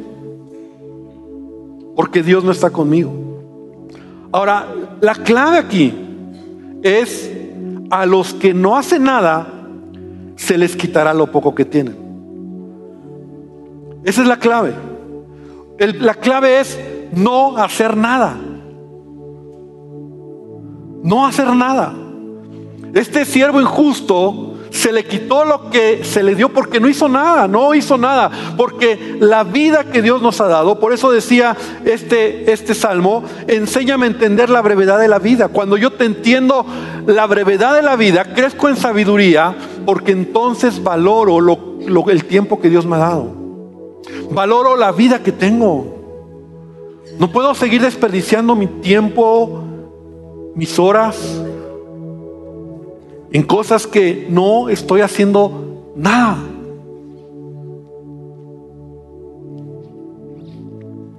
Porque 1.94 2.22
Dios 2.22 2.44
no 2.44 2.50
está 2.50 2.70
conmigo. 2.70 3.12
Ahora, 4.32 4.66
la 5.00 5.14
clave 5.14 5.58
aquí 5.58 5.94
es 6.82 7.30
a 7.90 8.06
los 8.06 8.34
que 8.34 8.54
no 8.54 8.76
hacen 8.76 9.04
nada, 9.04 9.46
se 10.36 10.58
les 10.58 10.74
quitará 10.74 11.14
lo 11.14 11.30
poco 11.30 11.54
que 11.54 11.64
tienen. 11.64 11.96
Esa 14.04 14.22
es 14.22 14.28
la 14.28 14.38
clave. 14.38 14.74
la 15.78 16.14
clave 16.14 16.60
es 16.60 16.78
no 17.12 17.56
hacer 17.56 17.96
nada. 17.96 18.36
No 21.02 21.26
hacer 21.26 21.48
nada. 21.54 21.94
Este 22.94 23.24
siervo 23.24 23.60
injusto 23.60 24.52
se 24.72 24.90
le 24.90 25.04
quitó 25.04 25.44
lo 25.44 25.70
que 25.70 26.02
se 26.02 26.22
le 26.22 26.34
dio 26.34 26.48
porque 26.48 26.80
no 26.80 26.88
hizo 26.88 27.08
nada, 27.08 27.46
no 27.46 27.74
hizo 27.74 27.98
nada, 27.98 28.30
porque 28.56 29.16
la 29.20 29.44
vida 29.44 29.84
que 29.84 30.00
Dios 30.00 30.22
nos 30.22 30.40
ha 30.40 30.46
dado, 30.46 30.80
por 30.80 30.92
eso 30.92 31.10
decía 31.10 31.56
este, 31.84 32.50
este 32.50 32.74
salmo, 32.74 33.22
enséñame 33.46 34.06
a 34.06 34.08
entender 34.08 34.48
la 34.48 34.62
brevedad 34.62 34.98
de 34.98 35.08
la 35.08 35.18
vida. 35.18 35.48
Cuando 35.48 35.76
yo 35.76 35.92
te 35.92 36.06
entiendo 36.06 36.64
la 37.06 37.26
brevedad 37.26 37.74
de 37.74 37.82
la 37.82 37.96
vida, 37.96 38.24
crezco 38.34 38.68
en 38.68 38.76
sabiduría, 38.76 39.54
porque 39.84 40.12
entonces 40.12 40.82
valoro 40.82 41.40
lo, 41.40 42.10
el 42.10 42.24
tiempo 42.24 42.60
que 42.60 42.70
Dios 42.70 42.86
me 42.86 42.96
ha 42.96 43.00
dado. 43.00 43.34
Valoro 44.30 44.76
la 44.76 44.90
vida 44.92 45.22
que 45.22 45.32
tengo. 45.32 45.98
No 47.18 47.30
puedo 47.30 47.54
seguir 47.54 47.82
desperdiciando 47.82 48.54
mi 48.54 48.66
tiempo, 48.66 49.64
mis 50.54 50.78
horas, 50.78 51.42
en 53.32 53.42
cosas 53.42 53.86
que 53.86 54.26
no 54.28 54.68
estoy 54.68 55.00
haciendo 55.00 55.92
nada. 55.96 56.38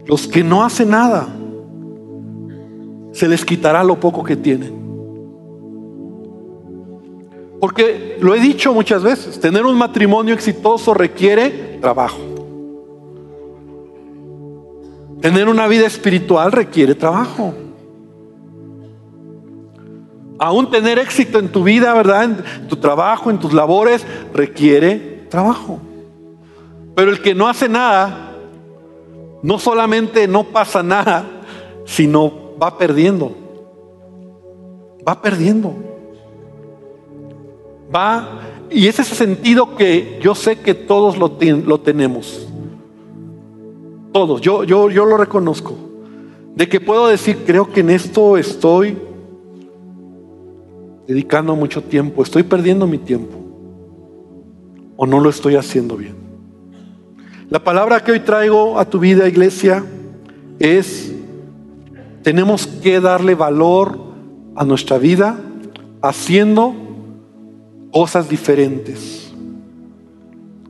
Los 0.05 0.27
que 0.27 0.43
no 0.43 0.63
hacen 0.63 0.89
nada, 0.89 1.27
se 3.13 3.27
les 3.27 3.43
quitará 3.43 3.83
lo 3.83 3.99
poco 3.99 4.23
que 4.23 4.35
tienen. 4.35 4.83
Porque 7.59 8.17
lo 8.19 8.35
he 8.35 8.39
dicho 8.41 8.73
muchas 8.73 9.01
veces, 9.01 9.39
tener 9.39 9.65
un 9.65 9.77
matrimonio 9.77 10.33
exitoso 10.33 10.93
requiere 10.93 11.79
trabajo. 11.79 12.19
Tener 15.21 15.47
una 15.47 15.67
vida 15.67 15.87
espiritual 15.87 16.51
requiere 16.51 16.93
trabajo. 16.93 17.53
Aún 20.43 20.69
tener 20.69 20.99
éxito 20.99 21.39
en 21.39 21.47
tu 21.47 21.63
vida, 21.63 21.93
¿verdad? 21.93 22.25
En 22.25 22.67
tu 22.67 22.75
trabajo, 22.75 23.29
en 23.29 23.39
tus 23.39 23.53
labores, 23.53 24.05
requiere 24.33 25.25
trabajo. 25.29 25.79
Pero 26.93 27.11
el 27.11 27.21
que 27.21 27.33
no 27.33 27.47
hace 27.47 27.69
nada, 27.69 28.35
no 29.41 29.57
solamente 29.57 30.27
no 30.27 30.43
pasa 30.43 30.83
nada, 30.83 31.25
sino 31.85 32.57
va 32.61 32.77
perdiendo. 32.77 33.33
Va 35.07 35.21
perdiendo. 35.21 35.75
Va, 37.95 38.41
y 38.69 38.89
es 38.89 38.99
ese 38.99 39.15
sentido 39.15 39.77
que 39.77 40.19
yo 40.21 40.35
sé 40.35 40.59
que 40.59 40.73
todos 40.73 41.17
lo, 41.17 41.37
lo 41.65 41.79
tenemos. 41.79 42.49
Todos, 44.11 44.41
yo, 44.41 44.65
yo, 44.65 44.89
yo 44.89 45.05
lo 45.05 45.15
reconozco. 45.15 45.77
De 46.53 46.67
que 46.67 46.81
puedo 46.81 47.07
decir, 47.07 47.45
creo 47.45 47.71
que 47.71 47.79
en 47.79 47.91
esto 47.91 48.35
estoy 48.35 48.97
dedicando 51.13 51.55
mucho 51.55 51.83
tiempo, 51.83 52.23
estoy 52.23 52.41
perdiendo 52.41 52.87
mi 52.87 52.97
tiempo 52.97 53.37
o 54.95 55.05
no 55.05 55.19
lo 55.19 55.29
estoy 55.29 55.55
haciendo 55.55 55.95
bien. 55.95 56.15
La 57.51 57.63
palabra 57.63 58.03
que 58.03 58.13
hoy 58.13 58.19
traigo 58.21 58.79
a 58.79 58.85
tu 58.85 58.97
vida, 58.97 59.27
iglesia, 59.27 59.85
es, 60.57 61.13
tenemos 62.23 62.65
que 62.65 62.99
darle 62.99 63.35
valor 63.35 63.99
a 64.55 64.65
nuestra 64.65 64.97
vida 64.97 65.39
haciendo 66.01 66.73
cosas 67.91 68.27
diferentes. 68.27 69.31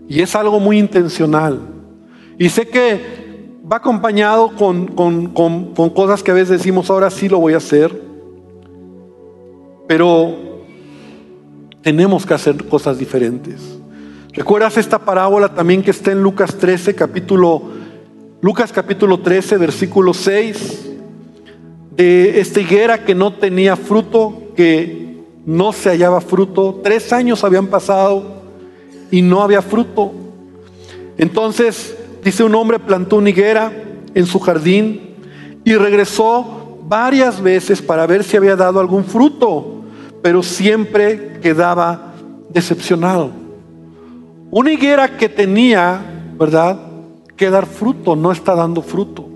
Y 0.10 0.20
es 0.20 0.36
algo 0.36 0.60
muy 0.60 0.78
intencional. 0.78 1.62
Y 2.38 2.50
sé 2.50 2.68
que 2.68 3.00
va 3.72 3.78
acompañado 3.78 4.54
con, 4.58 4.88
con, 4.88 5.74
cosas 5.74 6.22
que 6.22 6.32
a 6.32 6.34
veces 6.34 6.58
decimos, 6.58 6.90
ahora 6.90 7.10
sí 7.10 7.30
lo 7.30 7.40
voy 7.40 7.54
a 7.54 7.58
hacer. 7.58 8.13
Pero 9.96 10.36
tenemos 11.84 12.26
que 12.26 12.34
hacer 12.34 12.66
cosas 12.66 12.98
diferentes. 12.98 13.62
¿Recuerdas 14.32 14.76
esta 14.78 14.98
parábola 14.98 15.54
también 15.54 15.84
que 15.84 15.92
está 15.92 16.12
en 16.12 16.24
Lucas 16.24 16.56
13, 16.56 16.96
capítulo 16.96 17.62
Lucas 18.42 18.72
capítulo 18.74 19.20
13, 19.20 19.56
versículo 19.60 20.16
6, 20.16 20.90
de 21.92 22.40
esta 22.40 22.60
higuera 22.60 23.06
que 23.06 23.14
no 23.14 23.34
tenía 23.34 23.76
fruto, 23.76 24.52
que 24.56 25.26
no 25.46 25.72
se 25.72 25.92
hallaba 25.92 26.22
fruto. 26.22 26.82
Tres 26.84 27.14
años 27.14 27.44
habían 27.44 27.68
pasado 27.68 28.42
y 29.12 29.22
no 29.22 29.44
había 29.44 29.62
fruto. 29.62 30.12
Entonces, 31.20 31.96
dice 32.24 32.44
un 32.44 32.56
hombre, 32.56 32.80
plantó 32.80 33.18
una 33.18 33.30
higuera 33.30 33.72
en 34.16 34.26
su 34.26 34.40
jardín 34.40 35.18
y 35.64 35.76
regresó 35.76 36.64
varias 36.86 37.42
veces 37.42 37.82
para 37.82 38.06
ver 38.06 38.24
si 38.24 38.38
había 38.38 38.56
dado 38.56 38.80
algún 38.80 39.06
fruto, 39.06 39.83
pero 40.24 40.42
siempre 40.42 41.42
quedaba 41.42 42.14
decepcionado. 42.50 43.32
Una 44.50 44.72
higuera 44.72 45.18
que 45.18 45.28
tenía, 45.28 46.34
¿verdad? 46.40 46.80
Que 47.36 47.50
dar 47.50 47.66
fruto, 47.66 48.16
no 48.16 48.32
está 48.32 48.56
dando 48.56 48.82
fruto. 48.82 49.28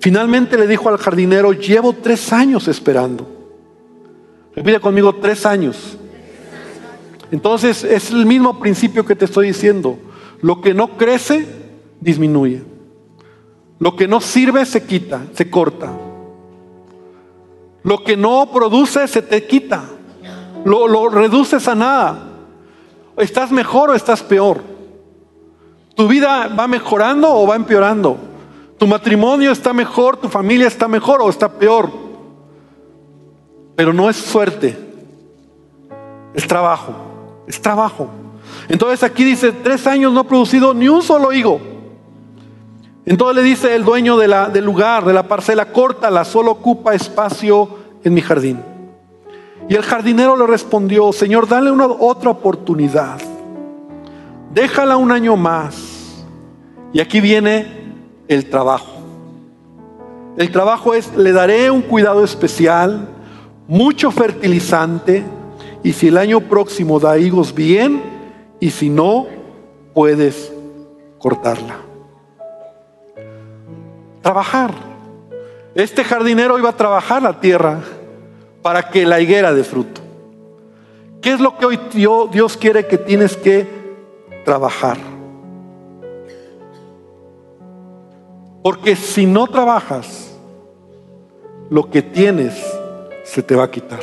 Finalmente 0.00 0.56
le 0.56 0.66
dijo 0.66 0.88
al 0.88 0.96
jardinero, 0.96 1.52
llevo 1.52 1.92
tres 1.92 2.32
años 2.32 2.66
esperando. 2.66 3.28
Repite 4.56 4.80
conmigo, 4.80 5.14
tres 5.16 5.44
años. 5.44 5.98
Entonces 7.30 7.84
es 7.84 8.10
el 8.10 8.24
mismo 8.24 8.58
principio 8.58 9.04
que 9.04 9.14
te 9.14 9.26
estoy 9.26 9.48
diciendo. 9.48 9.98
Lo 10.40 10.62
que 10.62 10.72
no 10.72 10.96
crece, 10.96 11.46
disminuye. 12.00 12.62
Lo 13.80 13.96
que 13.96 14.08
no 14.08 14.22
sirve, 14.22 14.64
se 14.64 14.84
quita, 14.84 15.26
se 15.34 15.50
corta. 15.50 16.07
Lo 17.82 18.02
que 18.02 18.16
no 18.16 18.50
produce, 18.52 19.06
se 19.08 19.22
te 19.22 19.46
quita 19.46 19.84
lo, 20.64 21.08
reduces 21.08 21.66
a 21.68 21.74
nada. 21.74 22.18
¿Estás 23.16 23.50
mejor 23.50 23.90
o 23.90 23.94
estás 23.94 24.22
peor? 24.22 24.60
¿Tu 25.94 26.06
vida 26.06 26.48
va 26.48 26.68
mejorando 26.68 27.34
o 27.34 27.46
va 27.46 27.56
empeorando? 27.56 28.16
¿Tu 28.78 28.86
matrimonio 28.86 29.50
está 29.50 29.72
mejor, 29.72 30.16
tu 30.16 30.28
familia 30.28 30.68
está 30.68 30.86
mejor 30.86 31.20
o 31.20 31.28
está 31.28 31.48
peor? 31.48 31.90
Pero 33.74 33.92
no 33.92 34.08
es 34.08 34.16
suerte, 34.16 34.78
es 36.34 36.46
trabajo, 36.46 36.94
es 37.48 37.60
trabajo. 37.60 38.08
Entonces 38.68 39.02
aquí 39.02 39.24
dice, 39.24 39.50
tres 39.50 39.86
años 39.86 40.12
no 40.12 40.20
ha 40.20 40.24
producido 40.24 40.74
ni 40.74 40.88
un 40.88 41.02
solo 41.02 41.32
higo. 41.32 41.60
Entonces 43.08 43.36
le 43.36 43.42
dice 43.42 43.74
el 43.74 43.86
dueño 43.86 44.18
del 44.18 44.64
lugar, 44.66 45.06
de 45.06 45.14
la 45.14 45.26
parcela, 45.26 45.72
córtala, 45.72 46.26
solo 46.26 46.50
ocupa 46.50 46.92
espacio 46.94 47.70
en 48.04 48.12
mi 48.12 48.20
jardín. 48.20 48.60
Y 49.66 49.76
el 49.76 49.82
jardinero 49.82 50.36
le 50.36 50.46
respondió, 50.46 51.10
Señor, 51.14 51.48
dale 51.48 51.70
una 51.70 51.86
otra 51.86 52.28
oportunidad. 52.28 53.18
Déjala 54.52 54.98
un 54.98 55.10
año 55.10 55.38
más. 55.38 56.22
Y 56.92 57.00
aquí 57.00 57.22
viene 57.22 57.94
el 58.28 58.50
trabajo. 58.50 58.92
El 60.36 60.52
trabajo 60.52 60.92
es, 60.92 61.16
le 61.16 61.32
daré 61.32 61.70
un 61.70 61.80
cuidado 61.80 62.22
especial, 62.22 63.08
mucho 63.66 64.10
fertilizante, 64.10 65.24
y 65.82 65.94
si 65.94 66.08
el 66.08 66.18
año 66.18 66.40
próximo 66.40 67.00
da 67.00 67.16
higos 67.16 67.54
bien, 67.54 68.02
y 68.60 68.68
si 68.68 68.90
no, 68.90 69.28
puedes 69.94 70.52
cortarla. 71.18 71.87
Trabajar. 74.22 74.72
Este 75.74 76.02
jardinero 76.04 76.58
iba 76.58 76.70
a 76.70 76.76
trabajar 76.76 77.22
la 77.22 77.40
tierra 77.40 77.80
para 78.62 78.90
que 78.90 79.06
la 79.06 79.20
higuera 79.20 79.52
dé 79.52 79.64
fruto. 79.64 80.00
¿Qué 81.20 81.32
es 81.32 81.40
lo 81.40 81.56
que 81.58 81.66
hoy 81.66 81.78
Dios 81.92 82.56
quiere 82.56 82.86
que 82.86 82.98
tienes 82.98 83.36
que 83.36 83.66
trabajar? 84.44 84.98
Porque 88.62 88.96
si 88.96 89.26
no 89.26 89.46
trabajas, 89.46 90.36
lo 91.70 91.90
que 91.90 92.02
tienes 92.02 92.54
se 93.24 93.42
te 93.42 93.54
va 93.54 93.64
a 93.64 93.70
quitar. 93.70 94.00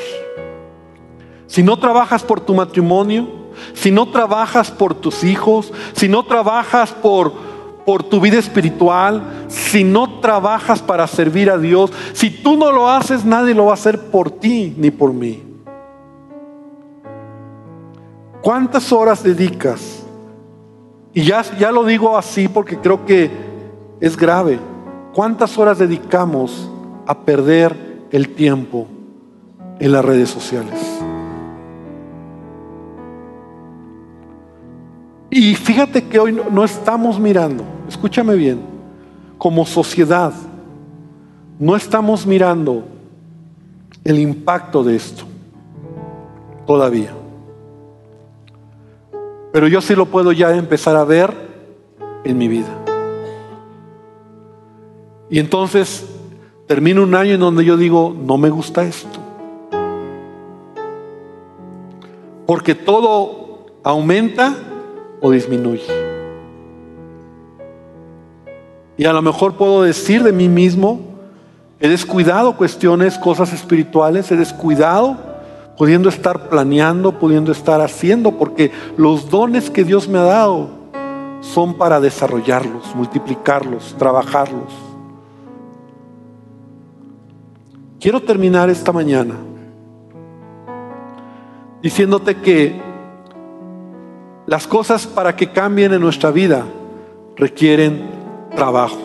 Si 1.47 1.63
no 1.63 1.77
trabajas 1.77 2.23
por 2.23 2.41
tu 2.41 2.53
matrimonio, 2.53 3.27
si 3.73 3.91
no 3.91 4.09
trabajas 4.09 4.71
por 4.71 4.93
tus 4.93 5.23
hijos, 5.23 5.71
si 5.93 6.07
no 6.07 6.23
trabajas 6.23 6.91
por 6.91 7.33
por 7.85 8.03
tu 8.03 8.19
vida 8.19 8.39
espiritual, 8.39 9.45
si 9.47 9.83
no 9.83 10.19
trabajas 10.19 10.81
para 10.81 11.05
servir 11.07 11.49
a 11.49 11.57
Dios, 11.57 11.91
si 12.13 12.29
tú 12.29 12.57
no 12.57 12.71
lo 12.71 12.89
haces, 12.89 13.23
nadie 13.23 13.53
lo 13.53 13.65
va 13.65 13.71
a 13.71 13.75
hacer 13.75 14.09
por 14.09 14.31
ti 14.31 14.73
ni 14.77 14.89
por 14.89 15.13
mí. 15.13 15.43
¿Cuántas 18.41 18.91
horas 18.91 19.23
dedicas? 19.23 20.03
Y 21.13 21.23
ya, 21.23 21.43
ya 21.57 21.71
lo 21.71 21.83
digo 21.83 22.17
así 22.17 22.47
porque 22.47 22.77
creo 22.77 23.05
que 23.05 23.31
es 23.99 24.17
grave. 24.17 24.59
¿Cuántas 25.13 25.57
horas 25.57 25.79
dedicamos 25.79 26.69
a 27.07 27.17
perder 27.19 28.07
el 28.11 28.29
tiempo 28.29 28.87
en 29.79 29.91
las 29.91 30.03
redes 30.03 30.29
sociales? 30.29 30.79
Y 35.29 35.55
fíjate 35.55 36.07
que 36.07 36.19
hoy 36.19 36.39
no 36.51 36.63
estamos 36.63 37.19
mirando, 37.19 37.63
escúchame 37.95 38.35
bien, 38.35 38.59
como 39.37 39.65
sociedad, 39.65 40.33
no 41.57 41.77
estamos 41.77 42.27
mirando 42.27 42.83
el 44.03 44.19
impacto 44.19 44.83
de 44.83 44.97
esto 44.97 45.23
todavía. 46.67 47.11
Pero 49.53 49.69
yo 49.69 49.79
sí 49.79 49.95
lo 49.95 50.07
puedo 50.07 50.33
ya 50.33 50.53
empezar 50.53 50.97
a 50.97 51.05
ver 51.05 51.33
en 52.25 52.37
mi 52.37 52.49
vida. 52.49 52.67
Y 55.29 55.39
entonces 55.39 56.05
termino 56.67 57.01
un 57.01 57.15
año 57.15 57.35
en 57.35 57.39
donde 57.39 57.63
yo 57.63 57.77
digo, 57.77 58.13
no 58.13 58.37
me 58.37 58.49
gusta 58.49 58.83
esto. 58.83 59.19
Porque 62.45 62.75
todo 62.75 63.67
aumenta 63.83 64.53
o 65.21 65.31
disminuye. 65.31 66.04
Y 68.97 69.05
a 69.05 69.13
lo 69.13 69.21
mejor 69.21 69.55
puedo 69.55 69.83
decir 69.83 70.23
de 70.23 70.31
mí 70.31 70.47
mismo, 70.47 70.99
he 71.79 71.89
descuidado 71.89 72.55
cuestiones, 72.55 73.17
cosas 73.17 73.51
espirituales, 73.53 74.31
he 74.31 74.37
descuidado 74.37 75.17
pudiendo 75.77 76.07
estar 76.07 76.49
planeando, 76.49 77.19
pudiendo 77.19 77.51
estar 77.51 77.81
haciendo, 77.81 78.31
porque 78.31 78.71
los 78.97 79.29
dones 79.29 79.69
que 79.69 79.83
Dios 79.83 80.07
me 80.07 80.17
ha 80.19 80.23
dado 80.23 80.69
son 81.41 81.75
para 81.75 81.99
desarrollarlos, 81.99 82.95
multiplicarlos, 82.95 83.95
trabajarlos. 83.97 84.73
Quiero 87.99 88.21
terminar 88.21 88.69
esta 88.69 88.91
mañana 88.91 89.35
diciéndote 91.81 92.37
que 92.37 92.81
las 94.47 94.67
cosas 94.67 95.05
para 95.05 95.35
que 95.35 95.51
cambien 95.51 95.93
en 95.93 96.01
nuestra 96.01 96.31
vida 96.31 96.65
requieren 97.35 98.14
trabajo. 98.55 98.97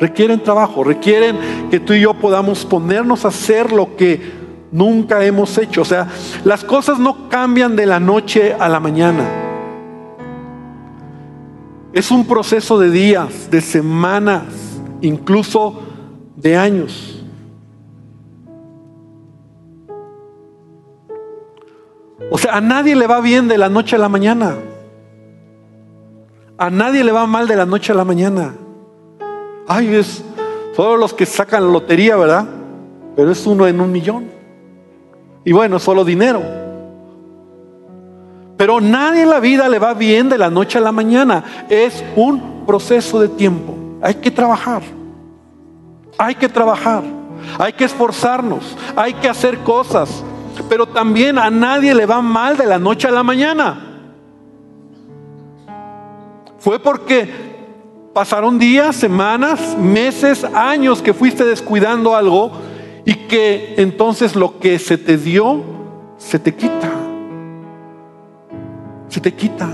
Requieren 0.00 0.42
trabajo, 0.42 0.82
requieren 0.82 1.38
que 1.70 1.78
tú 1.78 1.92
y 1.92 2.00
yo 2.00 2.14
podamos 2.14 2.64
ponernos 2.64 3.24
a 3.24 3.28
hacer 3.28 3.70
lo 3.70 3.96
que 3.96 4.40
nunca 4.72 5.24
hemos 5.24 5.56
hecho. 5.58 5.82
O 5.82 5.84
sea, 5.84 6.08
las 6.44 6.64
cosas 6.64 6.98
no 6.98 7.28
cambian 7.28 7.76
de 7.76 7.86
la 7.86 8.00
noche 8.00 8.54
a 8.58 8.68
la 8.68 8.80
mañana. 8.80 9.28
Es 11.92 12.10
un 12.10 12.26
proceso 12.26 12.78
de 12.78 12.90
días, 12.90 13.50
de 13.50 13.60
semanas, 13.60 14.44
incluso 15.00 15.82
de 16.36 16.56
años. 16.56 17.22
O 22.30 22.38
sea, 22.38 22.56
a 22.56 22.60
nadie 22.60 22.94
le 22.94 23.06
va 23.06 23.20
bien 23.20 23.48
de 23.48 23.58
la 23.58 23.68
noche 23.68 23.96
a 23.96 23.98
la 23.98 24.08
mañana. 24.08 24.54
A 26.56 26.70
nadie 26.70 27.02
le 27.02 27.10
va 27.10 27.26
mal 27.26 27.48
de 27.48 27.56
la 27.56 27.66
noche 27.66 27.92
a 27.92 27.96
la 27.96 28.04
mañana. 28.04 28.54
Ay, 29.68 29.94
es 29.94 30.22
solo 30.74 30.96
los 30.96 31.14
que 31.14 31.26
sacan 31.26 31.66
la 31.66 31.72
lotería, 31.72 32.16
¿verdad? 32.16 32.46
Pero 33.16 33.30
es 33.30 33.46
uno 33.46 33.66
en 33.66 33.80
un 33.80 33.92
millón. 33.92 34.30
Y 35.44 35.52
bueno, 35.52 35.78
solo 35.78 36.04
dinero. 36.04 36.42
Pero 38.56 38.80
nadie 38.80 39.22
en 39.22 39.30
la 39.30 39.40
vida 39.40 39.68
le 39.68 39.78
va 39.78 39.94
bien 39.94 40.28
de 40.28 40.36
la 40.36 40.50
noche 40.50 40.78
a 40.78 40.82
la 40.82 40.92
mañana. 40.92 41.44
Es 41.68 42.04
un 42.14 42.66
proceso 42.66 43.20
de 43.20 43.28
tiempo. 43.28 43.74
Hay 44.02 44.16
que 44.16 44.30
trabajar. 44.30 44.82
Hay 46.18 46.34
que 46.34 46.48
trabajar. 46.48 47.02
Hay 47.58 47.72
que 47.72 47.84
esforzarnos. 47.84 48.76
Hay 48.94 49.14
que 49.14 49.28
hacer 49.28 49.58
cosas. 49.60 50.22
Pero 50.68 50.86
también 50.86 51.38
a 51.38 51.48
nadie 51.50 51.94
le 51.94 52.04
va 52.04 52.20
mal 52.20 52.56
de 52.56 52.66
la 52.66 52.78
noche 52.78 53.08
a 53.08 53.10
la 53.10 53.22
mañana. 53.22 53.86
Fue 56.58 56.78
porque 56.78 57.49
pasaron 58.12 58.58
días, 58.58 58.96
semanas, 58.96 59.76
meses, 59.78 60.44
años 60.44 61.02
que 61.02 61.14
fuiste 61.14 61.44
descuidando 61.44 62.14
algo 62.14 62.50
y 63.04 63.14
que 63.14 63.74
entonces 63.78 64.34
lo 64.36 64.58
que 64.58 64.78
se 64.78 64.98
te 64.98 65.16
dio 65.16 65.62
se 66.18 66.38
te 66.38 66.54
quita. 66.54 66.90
Se 69.08 69.20
te 69.20 69.32
quita. 69.34 69.68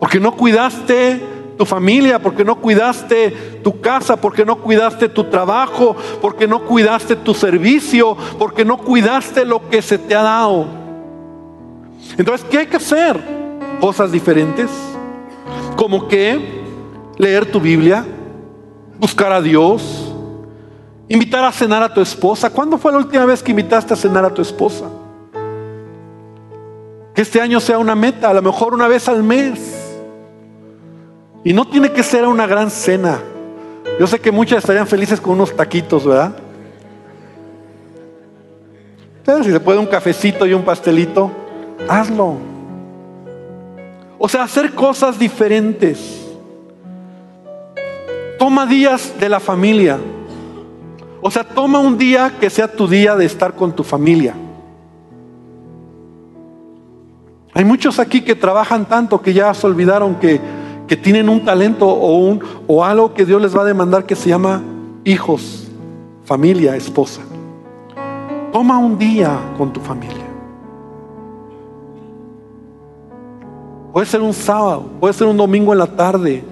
Porque 0.00 0.20
no 0.20 0.34
cuidaste 0.36 1.20
tu 1.56 1.64
familia, 1.64 2.18
porque 2.18 2.44
no 2.44 2.56
cuidaste 2.56 3.30
tu 3.62 3.80
casa, 3.80 4.16
porque 4.16 4.44
no 4.44 4.56
cuidaste 4.56 5.08
tu 5.08 5.24
trabajo, 5.24 5.96
porque 6.20 6.46
no 6.46 6.64
cuidaste 6.64 7.16
tu 7.16 7.32
servicio, 7.32 8.16
porque 8.38 8.64
no 8.64 8.76
cuidaste 8.78 9.44
lo 9.44 9.68
que 9.70 9.80
se 9.80 9.98
te 9.98 10.14
ha 10.14 10.22
dado. 10.22 10.66
Entonces, 12.18 12.46
¿qué 12.50 12.58
hay 12.58 12.66
que 12.66 12.76
hacer? 12.76 13.18
Cosas 13.80 14.12
diferentes. 14.12 14.70
Como 15.76 16.08
que 16.08 16.65
leer 17.18 17.50
tu 17.50 17.60
Biblia, 17.60 18.04
buscar 18.98 19.32
a 19.32 19.40
Dios, 19.40 20.12
invitar 21.08 21.44
a 21.44 21.52
cenar 21.52 21.82
a 21.82 21.92
tu 21.92 22.00
esposa. 22.00 22.50
¿Cuándo 22.50 22.78
fue 22.78 22.92
la 22.92 22.98
última 22.98 23.24
vez 23.24 23.42
que 23.42 23.50
invitaste 23.50 23.94
a 23.94 23.96
cenar 23.96 24.24
a 24.24 24.30
tu 24.30 24.42
esposa? 24.42 24.86
Que 27.14 27.22
este 27.22 27.40
año 27.40 27.60
sea 27.60 27.78
una 27.78 27.94
meta, 27.94 28.30
a 28.30 28.34
lo 28.34 28.42
mejor 28.42 28.74
una 28.74 28.88
vez 28.88 29.08
al 29.08 29.22
mes. 29.22 29.94
Y 31.44 31.52
no 31.52 31.66
tiene 31.66 31.92
que 31.92 32.02
ser 32.02 32.26
una 32.26 32.46
gran 32.46 32.70
cena. 32.70 33.20
Yo 33.98 34.06
sé 34.06 34.20
que 34.20 34.32
muchas 34.32 34.58
estarían 34.58 34.86
felices 34.86 35.20
con 35.20 35.34
unos 35.34 35.54
taquitos, 35.56 36.04
¿verdad? 36.06 36.36
Si 39.42 39.50
se 39.50 39.60
puede 39.60 39.78
un 39.78 39.86
cafecito 39.86 40.46
y 40.46 40.52
un 40.52 40.62
pastelito, 40.62 41.32
hazlo. 41.88 42.36
O 44.18 44.28
sea, 44.28 44.44
hacer 44.44 44.72
cosas 44.72 45.18
diferentes. 45.18 46.15
Toma 48.38 48.66
días 48.66 49.14
de 49.18 49.28
la 49.28 49.40
familia. 49.40 49.98
O 51.22 51.30
sea, 51.30 51.42
toma 51.42 51.78
un 51.78 51.96
día 51.96 52.34
que 52.38 52.50
sea 52.50 52.70
tu 52.70 52.86
día 52.86 53.16
de 53.16 53.24
estar 53.24 53.54
con 53.54 53.74
tu 53.74 53.82
familia. 53.82 54.34
Hay 57.54 57.64
muchos 57.64 57.98
aquí 57.98 58.20
que 58.20 58.34
trabajan 58.34 58.84
tanto 58.84 59.22
que 59.22 59.32
ya 59.32 59.52
se 59.54 59.66
olvidaron 59.66 60.16
que, 60.16 60.40
que 60.86 60.96
tienen 60.96 61.30
un 61.30 61.44
talento 61.44 61.88
o, 61.88 62.18
un, 62.18 62.42
o 62.66 62.84
algo 62.84 63.14
que 63.14 63.24
Dios 63.24 63.40
les 63.40 63.56
va 63.56 63.62
a 63.62 63.64
demandar 63.64 64.04
que 64.04 64.14
se 64.14 64.28
llama 64.28 64.62
hijos, 65.04 65.68
familia, 66.24 66.76
esposa. 66.76 67.22
Toma 68.52 68.76
un 68.76 68.98
día 68.98 69.38
con 69.56 69.72
tu 69.72 69.80
familia. 69.80 70.26
Puede 73.94 74.06
ser 74.06 74.20
un 74.20 74.34
sábado, 74.34 74.90
puede 75.00 75.14
ser 75.14 75.26
un 75.26 75.38
domingo 75.38 75.72
en 75.72 75.78
la 75.78 75.86
tarde 75.86 76.44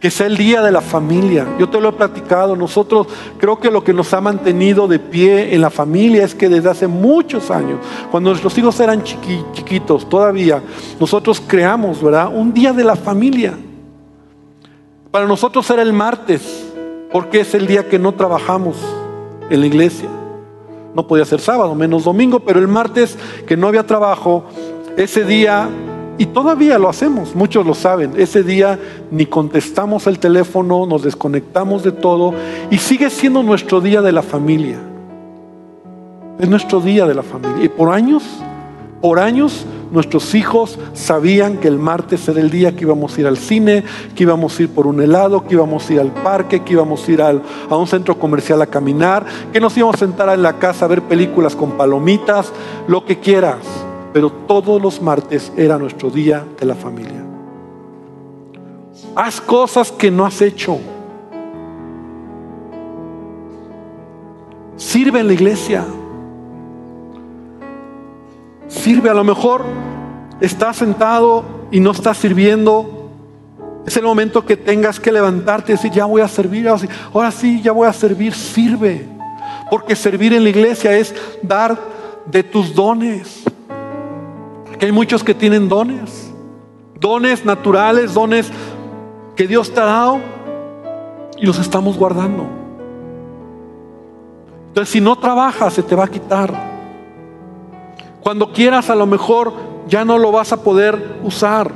que 0.00 0.10
sea 0.10 0.26
el 0.26 0.36
día 0.38 0.62
de 0.62 0.72
la 0.72 0.80
familia. 0.80 1.46
Yo 1.58 1.68
te 1.68 1.78
lo 1.78 1.90
he 1.90 1.92
platicado, 1.92 2.56
nosotros 2.56 3.06
creo 3.36 3.60
que 3.60 3.70
lo 3.70 3.84
que 3.84 3.92
nos 3.92 4.12
ha 4.14 4.20
mantenido 4.20 4.88
de 4.88 4.98
pie 4.98 5.54
en 5.54 5.60
la 5.60 5.68
familia 5.68 6.24
es 6.24 6.34
que 6.34 6.48
desde 6.48 6.70
hace 6.70 6.86
muchos 6.86 7.50
años, 7.50 7.78
cuando 8.10 8.30
nuestros 8.30 8.56
hijos 8.56 8.80
eran 8.80 9.02
chiquitos 9.02 10.08
todavía, 10.08 10.62
nosotros 10.98 11.42
creamos, 11.46 12.02
¿verdad? 12.02 12.34
Un 12.34 12.54
día 12.54 12.72
de 12.72 12.82
la 12.82 12.96
familia. 12.96 13.58
Para 15.10 15.26
nosotros 15.26 15.68
era 15.68 15.82
el 15.82 15.92
martes, 15.92 16.66
porque 17.12 17.40
es 17.40 17.54
el 17.54 17.66
día 17.66 17.86
que 17.86 17.98
no 17.98 18.12
trabajamos 18.14 18.76
en 19.50 19.60
la 19.60 19.66
iglesia. 19.66 20.08
No 20.94 21.06
podía 21.06 21.26
ser 21.26 21.40
sábado, 21.40 21.74
menos 21.74 22.04
domingo, 22.04 22.40
pero 22.40 22.58
el 22.58 22.68
martes 22.68 23.18
que 23.46 23.56
no 23.56 23.68
había 23.68 23.86
trabajo, 23.86 24.44
ese 24.96 25.24
día 25.24 25.68
y 26.20 26.26
todavía 26.26 26.78
lo 26.78 26.90
hacemos, 26.90 27.34
muchos 27.34 27.64
lo 27.64 27.72
saben. 27.72 28.12
Ese 28.14 28.42
día 28.42 28.78
ni 29.10 29.24
contestamos 29.24 30.06
el 30.06 30.18
teléfono, 30.18 30.84
nos 30.84 31.02
desconectamos 31.02 31.82
de 31.82 31.92
todo 31.92 32.34
y 32.70 32.76
sigue 32.76 33.08
siendo 33.08 33.42
nuestro 33.42 33.80
día 33.80 34.02
de 34.02 34.12
la 34.12 34.20
familia. 34.20 34.78
Es 36.38 36.46
nuestro 36.46 36.82
día 36.82 37.06
de 37.06 37.14
la 37.14 37.22
familia. 37.22 37.64
Y 37.64 37.70
por 37.70 37.90
años, 37.90 38.22
por 39.00 39.18
años, 39.18 39.64
nuestros 39.92 40.34
hijos 40.34 40.78
sabían 40.92 41.56
que 41.56 41.68
el 41.68 41.78
martes 41.78 42.28
era 42.28 42.38
el 42.38 42.50
día 42.50 42.76
que 42.76 42.82
íbamos 42.84 43.16
a 43.16 43.20
ir 43.22 43.26
al 43.26 43.38
cine, 43.38 43.82
que 44.14 44.24
íbamos 44.24 44.58
a 44.58 44.64
ir 44.64 44.68
por 44.68 44.86
un 44.86 45.00
helado, 45.00 45.46
que 45.46 45.54
íbamos 45.54 45.88
a 45.88 45.92
ir 45.94 46.00
al 46.00 46.12
parque, 46.12 46.60
que 46.60 46.74
íbamos 46.74 47.08
a 47.08 47.12
ir 47.12 47.22
a 47.22 47.76
un 47.76 47.86
centro 47.86 48.18
comercial 48.18 48.60
a 48.60 48.66
caminar, 48.66 49.24
que 49.54 49.58
nos 49.58 49.74
íbamos 49.74 49.94
a 49.94 50.00
sentar 50.00 50.28
en 50.28 50.42
la 50.42 50.58
casa 50.58 50.84
a 50.84 50.88
ver 50.88 51.00
películas 51.00 51.56
con 51.56 51.78
palomitas, 51.78 52.52
lo 52.88 53.06
que 53.06 53.20
quieras 53.20 53.56
pero 54.12 54.30
todos 54.30 54.80
los 54.80 55.00
martes 55.00 55.52
era 55.56 55.78
nuestro 55.78 56.10
día 56.10 56.44
de 56.58 56.66
la 56.66 56.74
familia. 56.74 57.24
Haz 59.14 59.40
cosas 59.40 59.92
que 59.92 60.10
no 60.10 60.24
has 60.26 60.40
hecho. 60.42 60.78
Sirve 64.76 65.20
en 65.20 65.26
la 65.26 65.32
iglesia. 65.32 65.84
Sirve, 68.68 69.10
a 69.10 69.14
lo 69.14 69.24
mejor 69.24 69.64
estás 70.40 70.76
sentado 70.76 71.44
y 71.70 71.80
no 71.80 71.90
estás 71.90 72.16
sirviendo. 72.16 73.08
Es 73.86 73.96
el 73.96 74.04
momento 74.04 74.44
que 74.44 74.56
tengas 74.56 75.00
que 75.00 75.12
levantarte 75.12 75.72
y 75.72 75.76
decir, 75.76 75.90
ya 75.92 76.04
voy 76.04 76.22
a 76.22 76.28
servir. 76.28 76.68
Ahora 76.68 77.30
sí, 77.30 77.60
ya 77.62 77.72
voy 77.72 77.88
a 77.88 77.92
servir. 77.92 78.34
Sirve. 78.34 79.06
Porque 79.70 79.94
servir 79.94 80.32
en 80.32 80.44
la 80.44 80.50
iglesia 80.50 80.96
es 80.96 81.14
dar 81.42 81.78
de 82.26 82.42
tus 82.42 82.74
dones 82.74 83.39
que 84.80 84.86
hay 84.86 84.92
muchos 84.92 85.22
que 85.22 85.34
tienen 85.34 85.68
dones, 85.68 86.32
dones 86.98 87.44
naturales, 87.44 88.14
dones 88.14 88.50
que 89.36 89.46
Dios 89.46 89.72
te 89.74 89.78
ha 89.78 89.84
dado 89.84 90.20
y 91.36 91.44
los 91.44 91.58
estamos 91.58 91.98
guardando. 91.98 92.46
Entonces, 94.68 94.90
si 94.90 95.02
no 95.02 95.18
trabajas, 95.18 95.74
se 95.74 95.82
te 95.82 95.94
va 95.94 96.04
a 96.04 96.08
quitar. 96.08 96.54
Cuando 98.22 98.52
quieras, 98.52 98.88
a 98.88 98.94
lo 98.94 99.04
mejor 99.04 99.52
ya 99.86 100.06
no 100.06 100.16
lo 100.16 100.32
vas 100.32 100.50
a 100.52 100.62
poder 100.62 101.18
usar. 101.22 101.72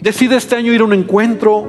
Decide 0.00 0.34
este 0.34 0.56
año 0.56 0.72
ir 0.72 0.80
a 0.80 0.84
un 0.84 0.94
encuentro. 0.94 1.64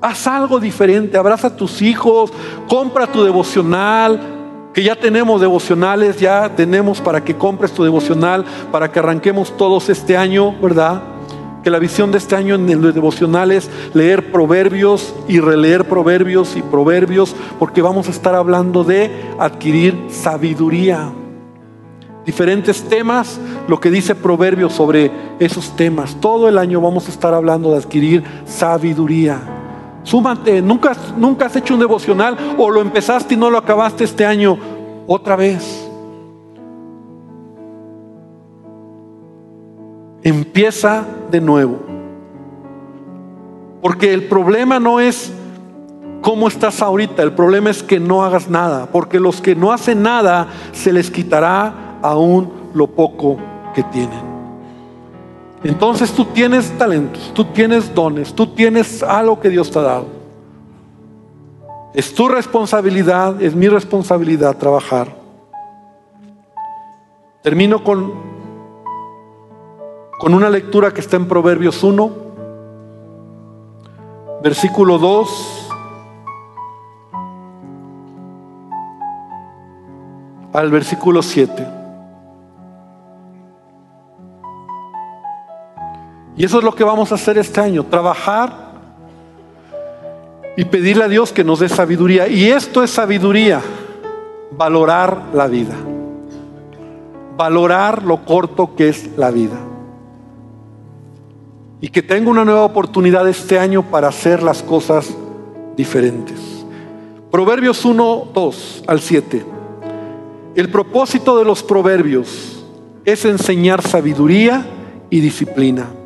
Haz 0.00 0.28
algo 0.28 0.60
diferente, 0.60 1.18
abraza 1.18 1.48
a 1.48 1.56
tus 1.56 1.82
hijos, 1.82 2.32
compra 2.68 3.08
tu 3.08 3.24
devocional, 3.24 4.39
que 4.72 4.82
ya 4.82 4.96
tenemos 4.96 5.40
devocionales, 5.40 6.18
ya 6.18 6.54
tenemos 6.54 7.00
para 7.00 7.24
que 7.24 7.36
compres 7.36 7.72
tu 7.72 7.82
devocional, 7.82 8.44
para 8.70 8.90
que 8.90 8.98
arranquemos 8.98 9.56
todos 9.56 9.88
este 9.88 10.16
año, 10.16 10.52
¿verdad? 10.60 11.02
Que 11.64 11.70
la 11.70 11.78
visión 11.78 12.12
de 12.12 12.18
este 12.18 12.36
año 12.36 12.54
en 12.54 12.80
los 12.80 12.94
devocionales 12.94 13.68
leer 13.94 14.30
proverbios 14.30 15.14
y 15.28 15.40
releer 15.40 15.86
proverbios 15.86 16.56
y 16.56 16.62
proverbios, 16.62 17.34
porque 17.58 17.82
vamos 17.82 18.08
a 18.08 18.12
estar 18.12 18.34
hablando 18.34 18.84
de 18.84 19.10
adquirir 19.38 20.06
sabiduría. 20.08 21.12
Diferentes 22.24 22.82
temas, 22.88 23.40
lo 23.66 23.80
que 23.80 23.90
dice 23.90 24.14
proverbios 24.14 24.72
sobre 24.72 25.10
esos 25.40 25.74
temas. 25.74 26.16
Todo 26.20 26.48
el 26.48 26.58
año 26.58 26.80
vamos 26.80 27.08
a 27.08 27.10
estar 27.10 27.34
hablando 27.34 27.72
de 27.72 27.78
adquirir 27.78 28.22
sabiduría. 28.46 29.59
Súmate, 30.02 30.62
nunca, 30.62 30.92
nunca 31.16 31.46
has 31.46 31.56
hecho 31.56 31.74
un 31.74 31.80
devocional 31.80 32.36
o 32.56 32.70
lo 32.70 32.80
empezaste 32.80 33.34
y 33.34 33.36
no 33.36 33.50
lo 33.50 33.58
acabaste 33.58 34.04
este 34.04 34.24
año 34.24 34.56
otra 35.06 35.36
vez. 35.36 35.88
Empieza 40.22 41.04
de 41.30 41.40
nuevo. 41.40 41.78
Porque 43.82 44.12
el 44.12 44.24
problema 44.28 44.78
no 44.78 45.00
es 45.00 45.32
cómo 46.20 46.48
estás 46.48 46.82
ahorita, 46.82 47.22
el 47.22 47.32
problema 47.32 47.70
es 47.70 47.82
que 47.82 47.98
no 47.98 48.22
hagas 48.22 48.50
nada, 48.50 48.86
porque 48.92 49.18
los 49.18 49.40
que 49.40 49.54
no 49.54 49.72
hacen 49.72 50.02
nada 50.02 50.48
se 50.72 50.92
les 50.92 51.10
quitará 51.10 51.98
aún 52.02 52.52
lo 52.74 52.86
poco 52.88 53.38
que 53.74 53.82
tienen. 53.84 54.29
Entonces 55.62 56.12
tú 56.12 56.24
tienes 56.24 56.70
talentos, 56.78 57.32
tú 57.34 57.44
tienes 57.44 57.94
dones, 57.94 58.34
tú 58.34 58.46
tienes 58.46 59.02
algo 59.02 59.38
que 59.40 59.50
Dios 59.50 59.70
te 59.70 59.78
ha 59.78 59.82
dado. 59.82 60.06
Es 61.92 62.14
tu 62.14 62.28
responsabilidad, 62.28 63.42
es 63.42 63.54
mi 63.54 63.68
responsabilidad 63.68 64.56
trabajar. 64.56 65.14
Termino 67.42 67.84
con, 67.84 68.12
con 70.18 70.34
una 70.34 70.48
lectura 70.48 70.92
que 70.92 71.00
está 71.00 71.16
en 71.16 71.26
Proverbios 71.26 71.82
1, 71.82 72.10
versículo 74.42 74.98
2 74.98 75.60
al 80.52 80.70
versículo 80.70 81.22
7. 81.22 81.79
Y 86.40 86.44
eso 86.44 86.56
es 86.56 86.64
lo 86.64 86.74
que 86.74 86.84
vamos 86.84 87.12
a 87.12 87.16
hacer 87.16 87.36
este 87.36 87.60
año, 87.60 87.84
trabajar 87.84 88.50
y 90.56 90.64
pedirle 90.64 91.04
a 91.04 91.08
Dios 91.08 91.34
que 91.34 91.44
nos 91.44 91.58
dé 91.58 91.68
sabiduría. 91.68 92.28
Y 92.28 92.48
esto 92.48 92.82
es 92.82 92.88
sabiduría, 92.88 93.60
valorar 94.50 95.24
la 95.34 95.46
vida, 95.48 95.74
valorar 97.36 98.02
lo 98.04 98.24
corto 98.24 98.74
que 98.74 98.88
es 98.88 99.10
la 99.18 99.30
vida. 99.30 99.58
Y 101.82 101.90
que 101.90 102.00
tenga 102.00 102.30
una 102.30 102.46
nueva 102.46 102.64
oportunidad 102.64 103.28
este 103.28 103.58
año 103.58 103.82
para 103.90 104.08
hacer 104.08 104.42
las 104.42 104.62
cosas 104.62 105.14
diferentes. 105.76 106.64
Proverbios 107.30 107.84
1, 107.84 108.28
2 108.32 108.84
al 108.86 109.00
7. 109.00 109.44
El 110.54 110.70
propósito 110.70 111.38
de 111.38 111.44
los 111.44 111.62
proverbios 111.62 112.64
es 113.04 113.26
enseñar 113.26 113.82
sabiduría 113.82 114.64
y 115.10 115.20
disciplina. 115.20 115.99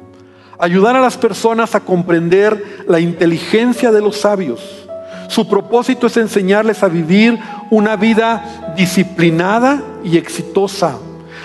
Ayudar 0.59 0.97
a 0.97 1.01
las 1.01 1.17
personas 1.17 1.75
a 1.75 1.81
comprender 1.81 2.85
la 2.87 3.01
inteligencia 3.01 3.91
de 3.91 4.01
los 4.01 4.19
sabios. 4.19 4.61
Su 5.29 5.49
propósito 5.49 6.07
es 6.07 6.17
enseñarles 6.17 6.83
a 6.83 6.89
vivir 6.89 7.39
una 7.71 7.97
vida 7.97 8.75
disciplinada 8.77 9.83
y 10.05 10.17
exitosa. 10.17 10.97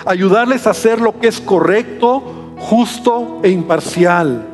Ayudarles 0.04 0.66
a 0.66 0.70
hacer 0.70 1.00
lo 1.00 1.18
que 1.18 1.28
es 1.28 1.40
correcto, 1.40 2.22
justo 2.58 3.40
e 3.42 3.50
imparcial. 3.50 4.46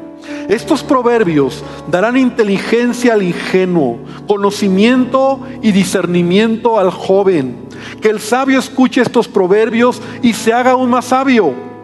Estos 0.49 0.83
proverbios 0.83 1.63
darán 1.89 2.17
inteligencia 2.17 3.15
al 3.15 3.23
ingenuo, 3.23 3.99
conocimiento 4.27 5.41
y 5.61 5.73
discernimiento 5.73 6.79
al 6.79 6.91
joven. 6.91 7.67
Que 8.01 8.09
el 8.09 8.21
sabio 8.21 8.59
escuche 8.59 9.03
estos 9.03 9.29
proverbios 9.29 10.01
y 10.23 10.33
se 10.33 10.53
haga 10.53 10.73
aún 10.73 10.91
más 10.91 11.07
sabio. 11.07 11.76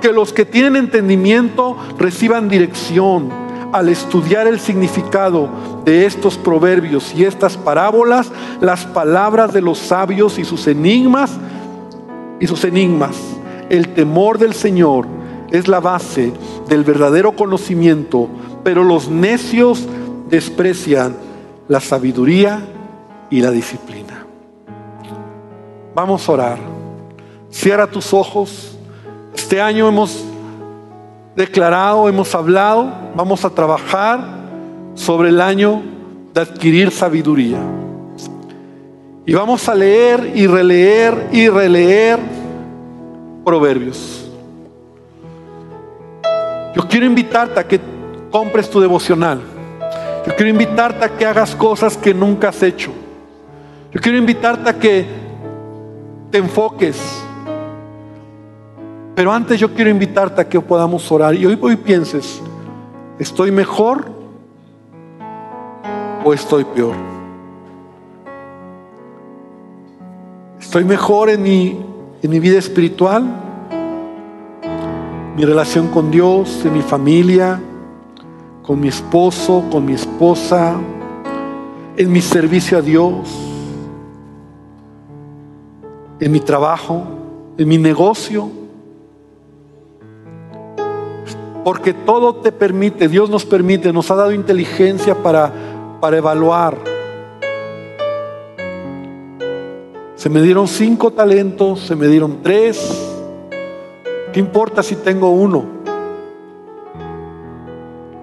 Que 0.00 0.12
los 0.12 0.32
que 0.32 0.44
tienen 0.44 0.76
entendimiento 0.76 1.76
reciban 1.98 2.48
dirección 2.48 3.30
al 3.72 3.88
estudiar 3.88 4.46
el 4.46 4.60
significado 4.60 5.48
de 5.84 6.06
estos 6.06 6.36
proverbios 6.38 7.14
y 7.14 7.24
estas 7.24 7.56
parábolas, 7.56 8.30
las 8.60 8.86
palabras 8.86 9.52
de 9.52 9.60
los 9.60 9.78
sabios 9.78 10.38
y 10.38 10.44
sus 10.44 10.66
enigmas 10.66 11.32
y 12.40 12.46
sus 12.46 12.64
enigmas. 12.64 13.16
El 13.68 13.94
temor 13.94 14.38
del 14.38 14.54
Señor 14.54 15.06
es 15.50 15.68
la 15.68 15.80
base 15.80 16.32
del 16.68 16.84
verdadero 16.84 17.32
conocimiento, 17.32 18.28
pero 18.64 18.84
los 18.84 19.08
necios 19.08 19.86
desprecian 20.28 21.16
la 21.68 21.80
sabiduría 21.80 22.66
y 23.30 23.40
la 23.40 23.50
disciplina. 23.50 24.26
Vamos 25.94 26.28
a 26.28 26.32
orar. 26.32 26.58
Cierra 27.50 27.86
tus 27.86 28.12
ojos. 28.14 28.77
Este 29.38 29.60
año 29.60 29.86
hemos 29.86 30.24
declarado, 31.36 32.08
hemos 32.08 32.34
hablado, 32.34 32.92
vamos 33.14 33.44
a 33.44 33.50
trabajar 33.50 34.18
sobre 34.96 35.28
el 35.28 35.40
año 35.40 35.80
de 36.34 36.40
adquirir 36.40 36.90
sabiduría. 36.90 37.60
Y 39.24 39.32
vamos 39.32 39.68
a 39.68 39.76
leer 39.76 40.32
y 40.34 40.48
releer 40.48 41.28
y 41.30 41.48
releer 41.48 42.18
proverbios. 43.44 44.28
Yo 46.74 46.88
quiero 46.88 47.06
invitarte 47.06 47.60
a 47.60 47.68
que 47.68 47.80
compres 48.32 48.68
tu 48.68 48.80
devocional. 48.80 49.40
Yo 50.26 50.34
quiero 50.34 50.50
invitarte 50.50 51.04
a 51.04 51.16
que 51.16 51.24
hagas 51.24 51.54
cosas 51.54 51.96
que 51.96 52.12
nunca 52.12 52.48
has 52.48 52.60
hecho. 52.64 52.90
Yo 53.92 54.00
quiero 54.00 54.18
invitarte 54.18 54.68
a 54.68 54.76
que 54.76 55.06
te 56.32 56.38
enfoques. 56.38 57.27
Pero 59.18 59.32
antes 59.32 59.58
yo 59.58 59.74
quiero 59.74 59.90
invitarte 59.90 60.40
a 60.40 60.48
que 60.48 60.60
podamos 60.60 61.10
orar. 61.10 61.34
Y 61.34 61.44
hoy, 61.44 61.58
hoy 61.60 61.74
pienses, 61.74 62.40
¿estoy 63.18 63.50
mejor 63.50 64.08
o 66.24 66.32
estoy 66.32 66.62
peor? 66.62 66.94
¿Estoy 70.60 70.84
mejor 70.84 71.30
en 71.30 71.42
mi, 71.42 71.84
en 72.22 72.30
mi 72.30 72.38
vida 72.38 72.60
espiritual? 72.60 73.24
mi 75.36 75.44
relación 75.44 75.88
con 75.88 76.12
Dios, 76.12 76.64
en 76.64 76.74
mi 76.74 76.82
familia, 76.82 77.60
con 78.62 78.78
mi 78.78 78.86
esposo, 78.86 79.64
con 79.68 79.84
mi 79.84 79.94
esposa, 79.94 80.76
en 81.96 82.12
mi 82.12 82.20
servicio 82.20 82.78
a 82.78 82.82
Dios, 82.82 83.28
en 86.20 86.30
mi 86.30 86.38
trabajo, 86.38 87.02
en 87.56 87.66
mi 87.66 87.78
negocio. 87.78 88.67
Porque 91.68 91.92
todo 91.92 92.36
te 92.36 92.50
permite, 92.50 93.08
Dios 93.08 93.28
nos 93.28 93.44
permite, 93.44 93.92
nos 93.92 94.10
ha 94.10 94.14
dado 94.14 94.32
inteligencia 94.32 95.14
para, 95.14 95.52
para 96.00 96.16
evaluar. 96.16 96.78
Se 100.16 100.30
me 100.30 100.40
dieron 100.40 100.66
cinco 100.66 101.10
talentos, 101.10 101.80
se 101.80 101.94
me 101.94 102.06
dieron 102.06 102.38
tres, 102.42 102.90
¿Qué 104.32 104.40
importa 104.40 104.82
si 104.82 104.96
tengo 104.96 105.28
uno? 105.28 105.66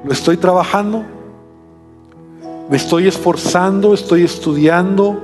¿Lo 0.04 0.12
estoy 0.12 0.38
trabajando? 0.38 1.04
¿Me 2.68 2.78
estoy 2.78 3.08
esforzando? 3.08 3.94
¿Estoy 3.94 4.24
estudiando? 4.24 5.20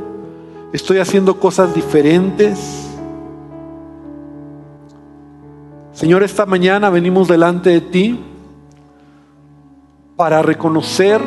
¿Estoy 0.74 1.00
haciendo 1.00 1.40
cosas 1.40 1.74
diferentes? 1.74 2.91
Señor, 6.02 6.24
esta 6.24 6.48
mañana 6.48 6.90
venimos 6.90 7.28
delante 7.28 7.70
de 7.70 7.82
ti 7.82 8.20
para 10.16 10.42
reconocer 10.42 11.22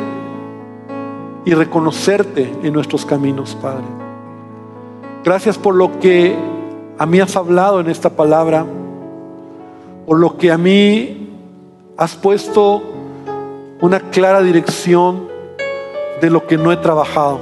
y 1.45 1.53
reconocerte 1.53 2.53
en 2.61 2.73
nuestros 2.73 3.05
caminos, 3.05 3.55
Padre. 3.61 3.85
Gracias 5.23 5.57
por 5.57 5.75
lo 5.75 5.97
que 6.01 6.35
a 6.97 7.05
mí 7.05 7.21
has 7.21 7.37
hablado 7.37 7.79
en 7.79 7.89
esta 7.89 8.09
palabra 8.09 8.65
por 10.05 10.19
lo 10.19 10.35
que 10.35 10.51
a 10.51 10.57
mí 10.57 11.29
has 11.95 12.15
puesto 12.15 12.83
una 13.79 14.01
clara 14.01 14.41
dirección 14.41 15.29
de 16.19 16.29
lo 16.29 16.47
que 16.47 16.57
no 16.57 16.73
he 16.73 16.77
trabajado, 16.77 17.39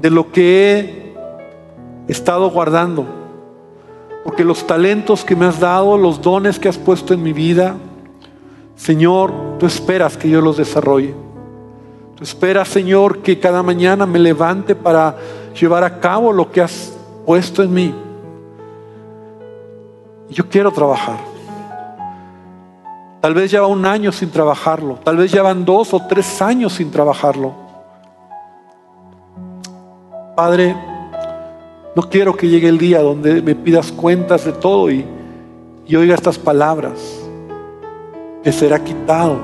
de 0.00 0.10
lo 0.10 0.30
que 0.30 1.16
he 2.06 2.12
estado 2.12 2.48
guardando, 2.48 3.17
porque 4.28 4.44
los 4.44 4.66
talentos 4.66 5.24
que 5.24 5.34
me 5.34 5.46
has 5.46 5.58
dado, 5.58 5.96
los 5.96 6.20
dones 6.20 6.58
que 6.58 6.68
has 6.68 6.76
puesto 6.76 7.14
en 7.14 7.22
mi 7.22 7.32
vida, 7.32 7.76
Señor, 8.76 9.32
tú 9.58 9.64
esperas 9.64 10.18
que 10.18 10.28
yo 10.28 10.42
los 10.42 10.58
desarrolle. 10.58 11.14
Tú 12.14 12.24
esperas, 12.24 12.68
Señor, 12.68 13.20
que 13.20 13.40
cada 13.40 13.62
mañana 13.62 14.04
me 14.04 14.18
levante 14.18 14.74
para 14.74 15.16
llevar 15.58 15.82
a 15.82 15.98
cabo 15.98 16.30
lo 16.30 16.52
que 16.52 16.60
has 16.60 16.92
puesto 17.24 17.62
en 17.62 17.72
mí. 17.72 17.94
Yo 20.28 20.46
quiero 20.50 20.72
trabajar. 20.72 21.16
Tal 23.22 23.32
vez 23.32 23.50
lleva 23.50 23.66
un 23.66 23.86
año 23.86 24.12
sin 24.12 24.30
trabajarlo. 24.30 24.96
Tal 24.96 25.16
vez 25.16 25.32
llevan 25.32 25.64
dos 25.64 25.94
o 25.94 26.02
tres 26.06 26.42
años 26.42 26.74
sin 26.74 26.90
trabajarlo. 26.90 27.54
Padre, 30.36 30.76
no 31.98 32.08
quiero 32.08 32.36
que 32.36 32.46
llegue 32.48 32.68
el 32.68 32.78
día 32.78 33.02
donde 33.02 33.42
me 33.42 33.56
pidas 33.56 33.90
cuentas 33.90 34.44
de 34.44 34.52
todo 34.52 34.88
y, 34.88 35.04
y 35.84 35.96
oiga 35.96 36.14
estas 36.14 36.38
palabras. 36.38 37.28
Que 38.44 38.52
será 38.52 38.84
quitado 38.84 39.36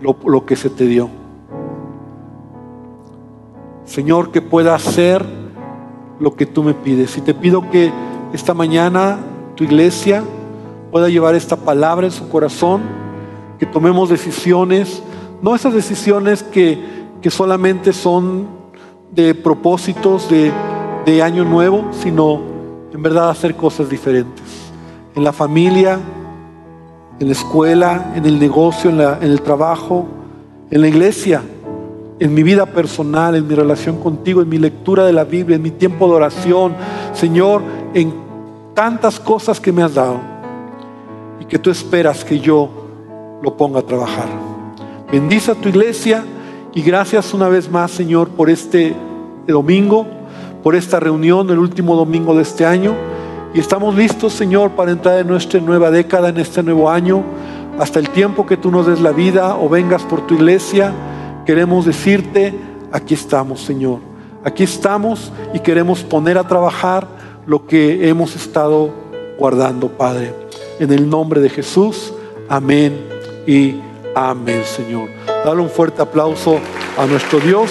lo, 0.00 0.16
lo 0.26 0.44
que 0.44 0.56
se 0.56 0.68
te 0.68 0.84
dio. 0.84 1.08
Señor, 3.84 4.32
que 4.32 4.42
pueda 4.42 4.74
hacer 4.74 5.24
lo 6.18 6.34
que 6.34 6.44
tú 6.44 6.64
me 6.64 6.74
pides. 6.74 7.16
Y 7.16 7.20
te 7.20 7.34
pido 7.34 7.70
que 7.70 7.92
esta 8.32 8.52
mañana 8.52 9.16
tu 9.54 9.62
iglesia 9.62 10.24
pueda 10.90 11.08
llevar 11.08 11.36
esta 11.36 11.54
palabra 11.54 12.08
en 12.08 12.12
su 12.12 12.28
corazón, 12.28 12.82
que 13.60 13.66
tomemos 13.66 14.10
decisiones, 14.10 15.04
no 15.40 15.54
esas 15.54 15.72
decisiones 15.72 16.42
que, 16.42 16.80
que 17.22 17.30
solamente 17.30 17.92
son 17.92 18.48
de 19.12 19.36
propósitos 19.36 20.28
de, 20.28 20.50
de 21.06 21.22
año 21.22 21.44
nuevo, 21.44 21.84
sino 21.92 22.40
en 22.92 23.00
verdad 23.00 23.30
hacer 23.30 23.54
cosas 23.54 23.88
diferentes. 23.88 24.42
En 25.14 25.22
la 25.22 25.32
familia, 25.32 26.00
en 27.20 27.26
la 27.28 27.32
escuela, 27.32 28.12
en 28.16 28.26
el 28.26 28.40
negocio, 28.40 28.90
en, 28.90 29.00
el 29.22 29.40
trabajo, 29.40 30.04
en 30.68 30.80
la 30.80 30.88
iglesia, 30.88 31.42
en 32.18 32.34
mi 32.34 32.42
vida 32.42 32.66
personal, 32.66 33.36
en 33.36 33.46
mi 33.46 33.54
relación 33.54 33.98
contigo, 34.00 34.42
en 34.42 34.48
mi 34.48 34.58
lectura 34.58 35.04
de 35.04 35.12
la 35.12 35.22
Biblia, 35.22 35.54
en 35.54 35.62
mi 35.62 35.70
tiempo 35.70 36.08
de 36.08 36.14
oración. 36.14 36.74
Señor, 37.12 37.62
en 37.94 38.12
tantas 38.74 39.20
cosas 39.20 39.60
que 39.60 39.70
me 39.70 39.84
has 39.84 39.94
dado 39.94 40.18
y 41.40 41.44
que 41.44 41.60
tú 41.60 41.70
esperas 41.70 42.24
que 42.24 42.40
yo 42.40 42.68
lo 43.42 43.56
ponga 43.56 43.78
a 43.78 43.82
trabajar. 43.82 44.26
Bendice 45.12 45.52
a 45.52 45.54
tu 45.54 45.68
iglesia 45.68 46.24
y 46.74 46.82
gracias 46.82 47.32
una 47.32 47.48
vez 47.48 47.70
más, 47.70 47.92
Señor, 47.92 48.30
por 48.30 48.50
este 48.50 48.92
domingo, 49.46 50.15
por 50.66 50.74
esta 50.74 50.98
reunión, 50.98 51.48
el 51.50 51.60
último 51.60 51.94
domingo 51.94 52.34
de 52.34 52.42
este 52.42 52.66
año. 52.66 52.92
Y 53.54 53.60
estamos 53.60 53.94
listos, 53.94 54.32
Señor, 54.32 54.72
para 54.72 54.90
entrar 54.90 55.20
en 55.20 55.28
nuestra 55.28 55.60
nueva 55.60 55.92
década, 55.92 56.30
en 56.30 56.38
este 56.38 56.60
nuevo 56.60 56.90
año, 56.90 57.22
hasta 57.78 58.00
el 58.00 58.10
tiempo 58.10 58.46
que 58.46 58.56
tú 58.56 58.72
nos 58.72 58.88
des 58.88 59.00
la 59.00 59.12
vida 59.12 59.56
o 59.56 59.68
vengas 59.68 60.02
por 60.02 60.26
tu 60.26 60.34
iglesia. 60.34 60.92
Queremos 61.46 61.86
decirte, 61.86 62.52
aquí 62.90 63.14
estamos, 63.14 63.60
Señor. 63.60 64.00
Aquí 64.42 64.64
estamos 64.64 65.30
y 65.54 65.60
queremos 65.60 66.02
poner 66.02 66.36
a 66.36 66.48
trabajar 66.48 67.06
lo 67.46 67.64
que 67.68 68.08
hemos 68.08 68.34
estado 68.34 68.90
guardando, 69.38 69.86
Padre. 69.86 70.34
En 70.80 70.92
el 70.92 71.08
nombre 71.08 71.40
de 71.40 71.48
Jesús, 71.48 72.12
amén 72.48 73.06
y 73.46 73.76
amén, 74.16 74.62
Señor. 74.64 75.10
Dale 75.44 75.60
un 75.60 75.70
fuerte 75.70 76.02
aplauso 76.02 76.58
a 76.98 77.06
nuestro 77.06 77.38
Dios. 77.38 77.70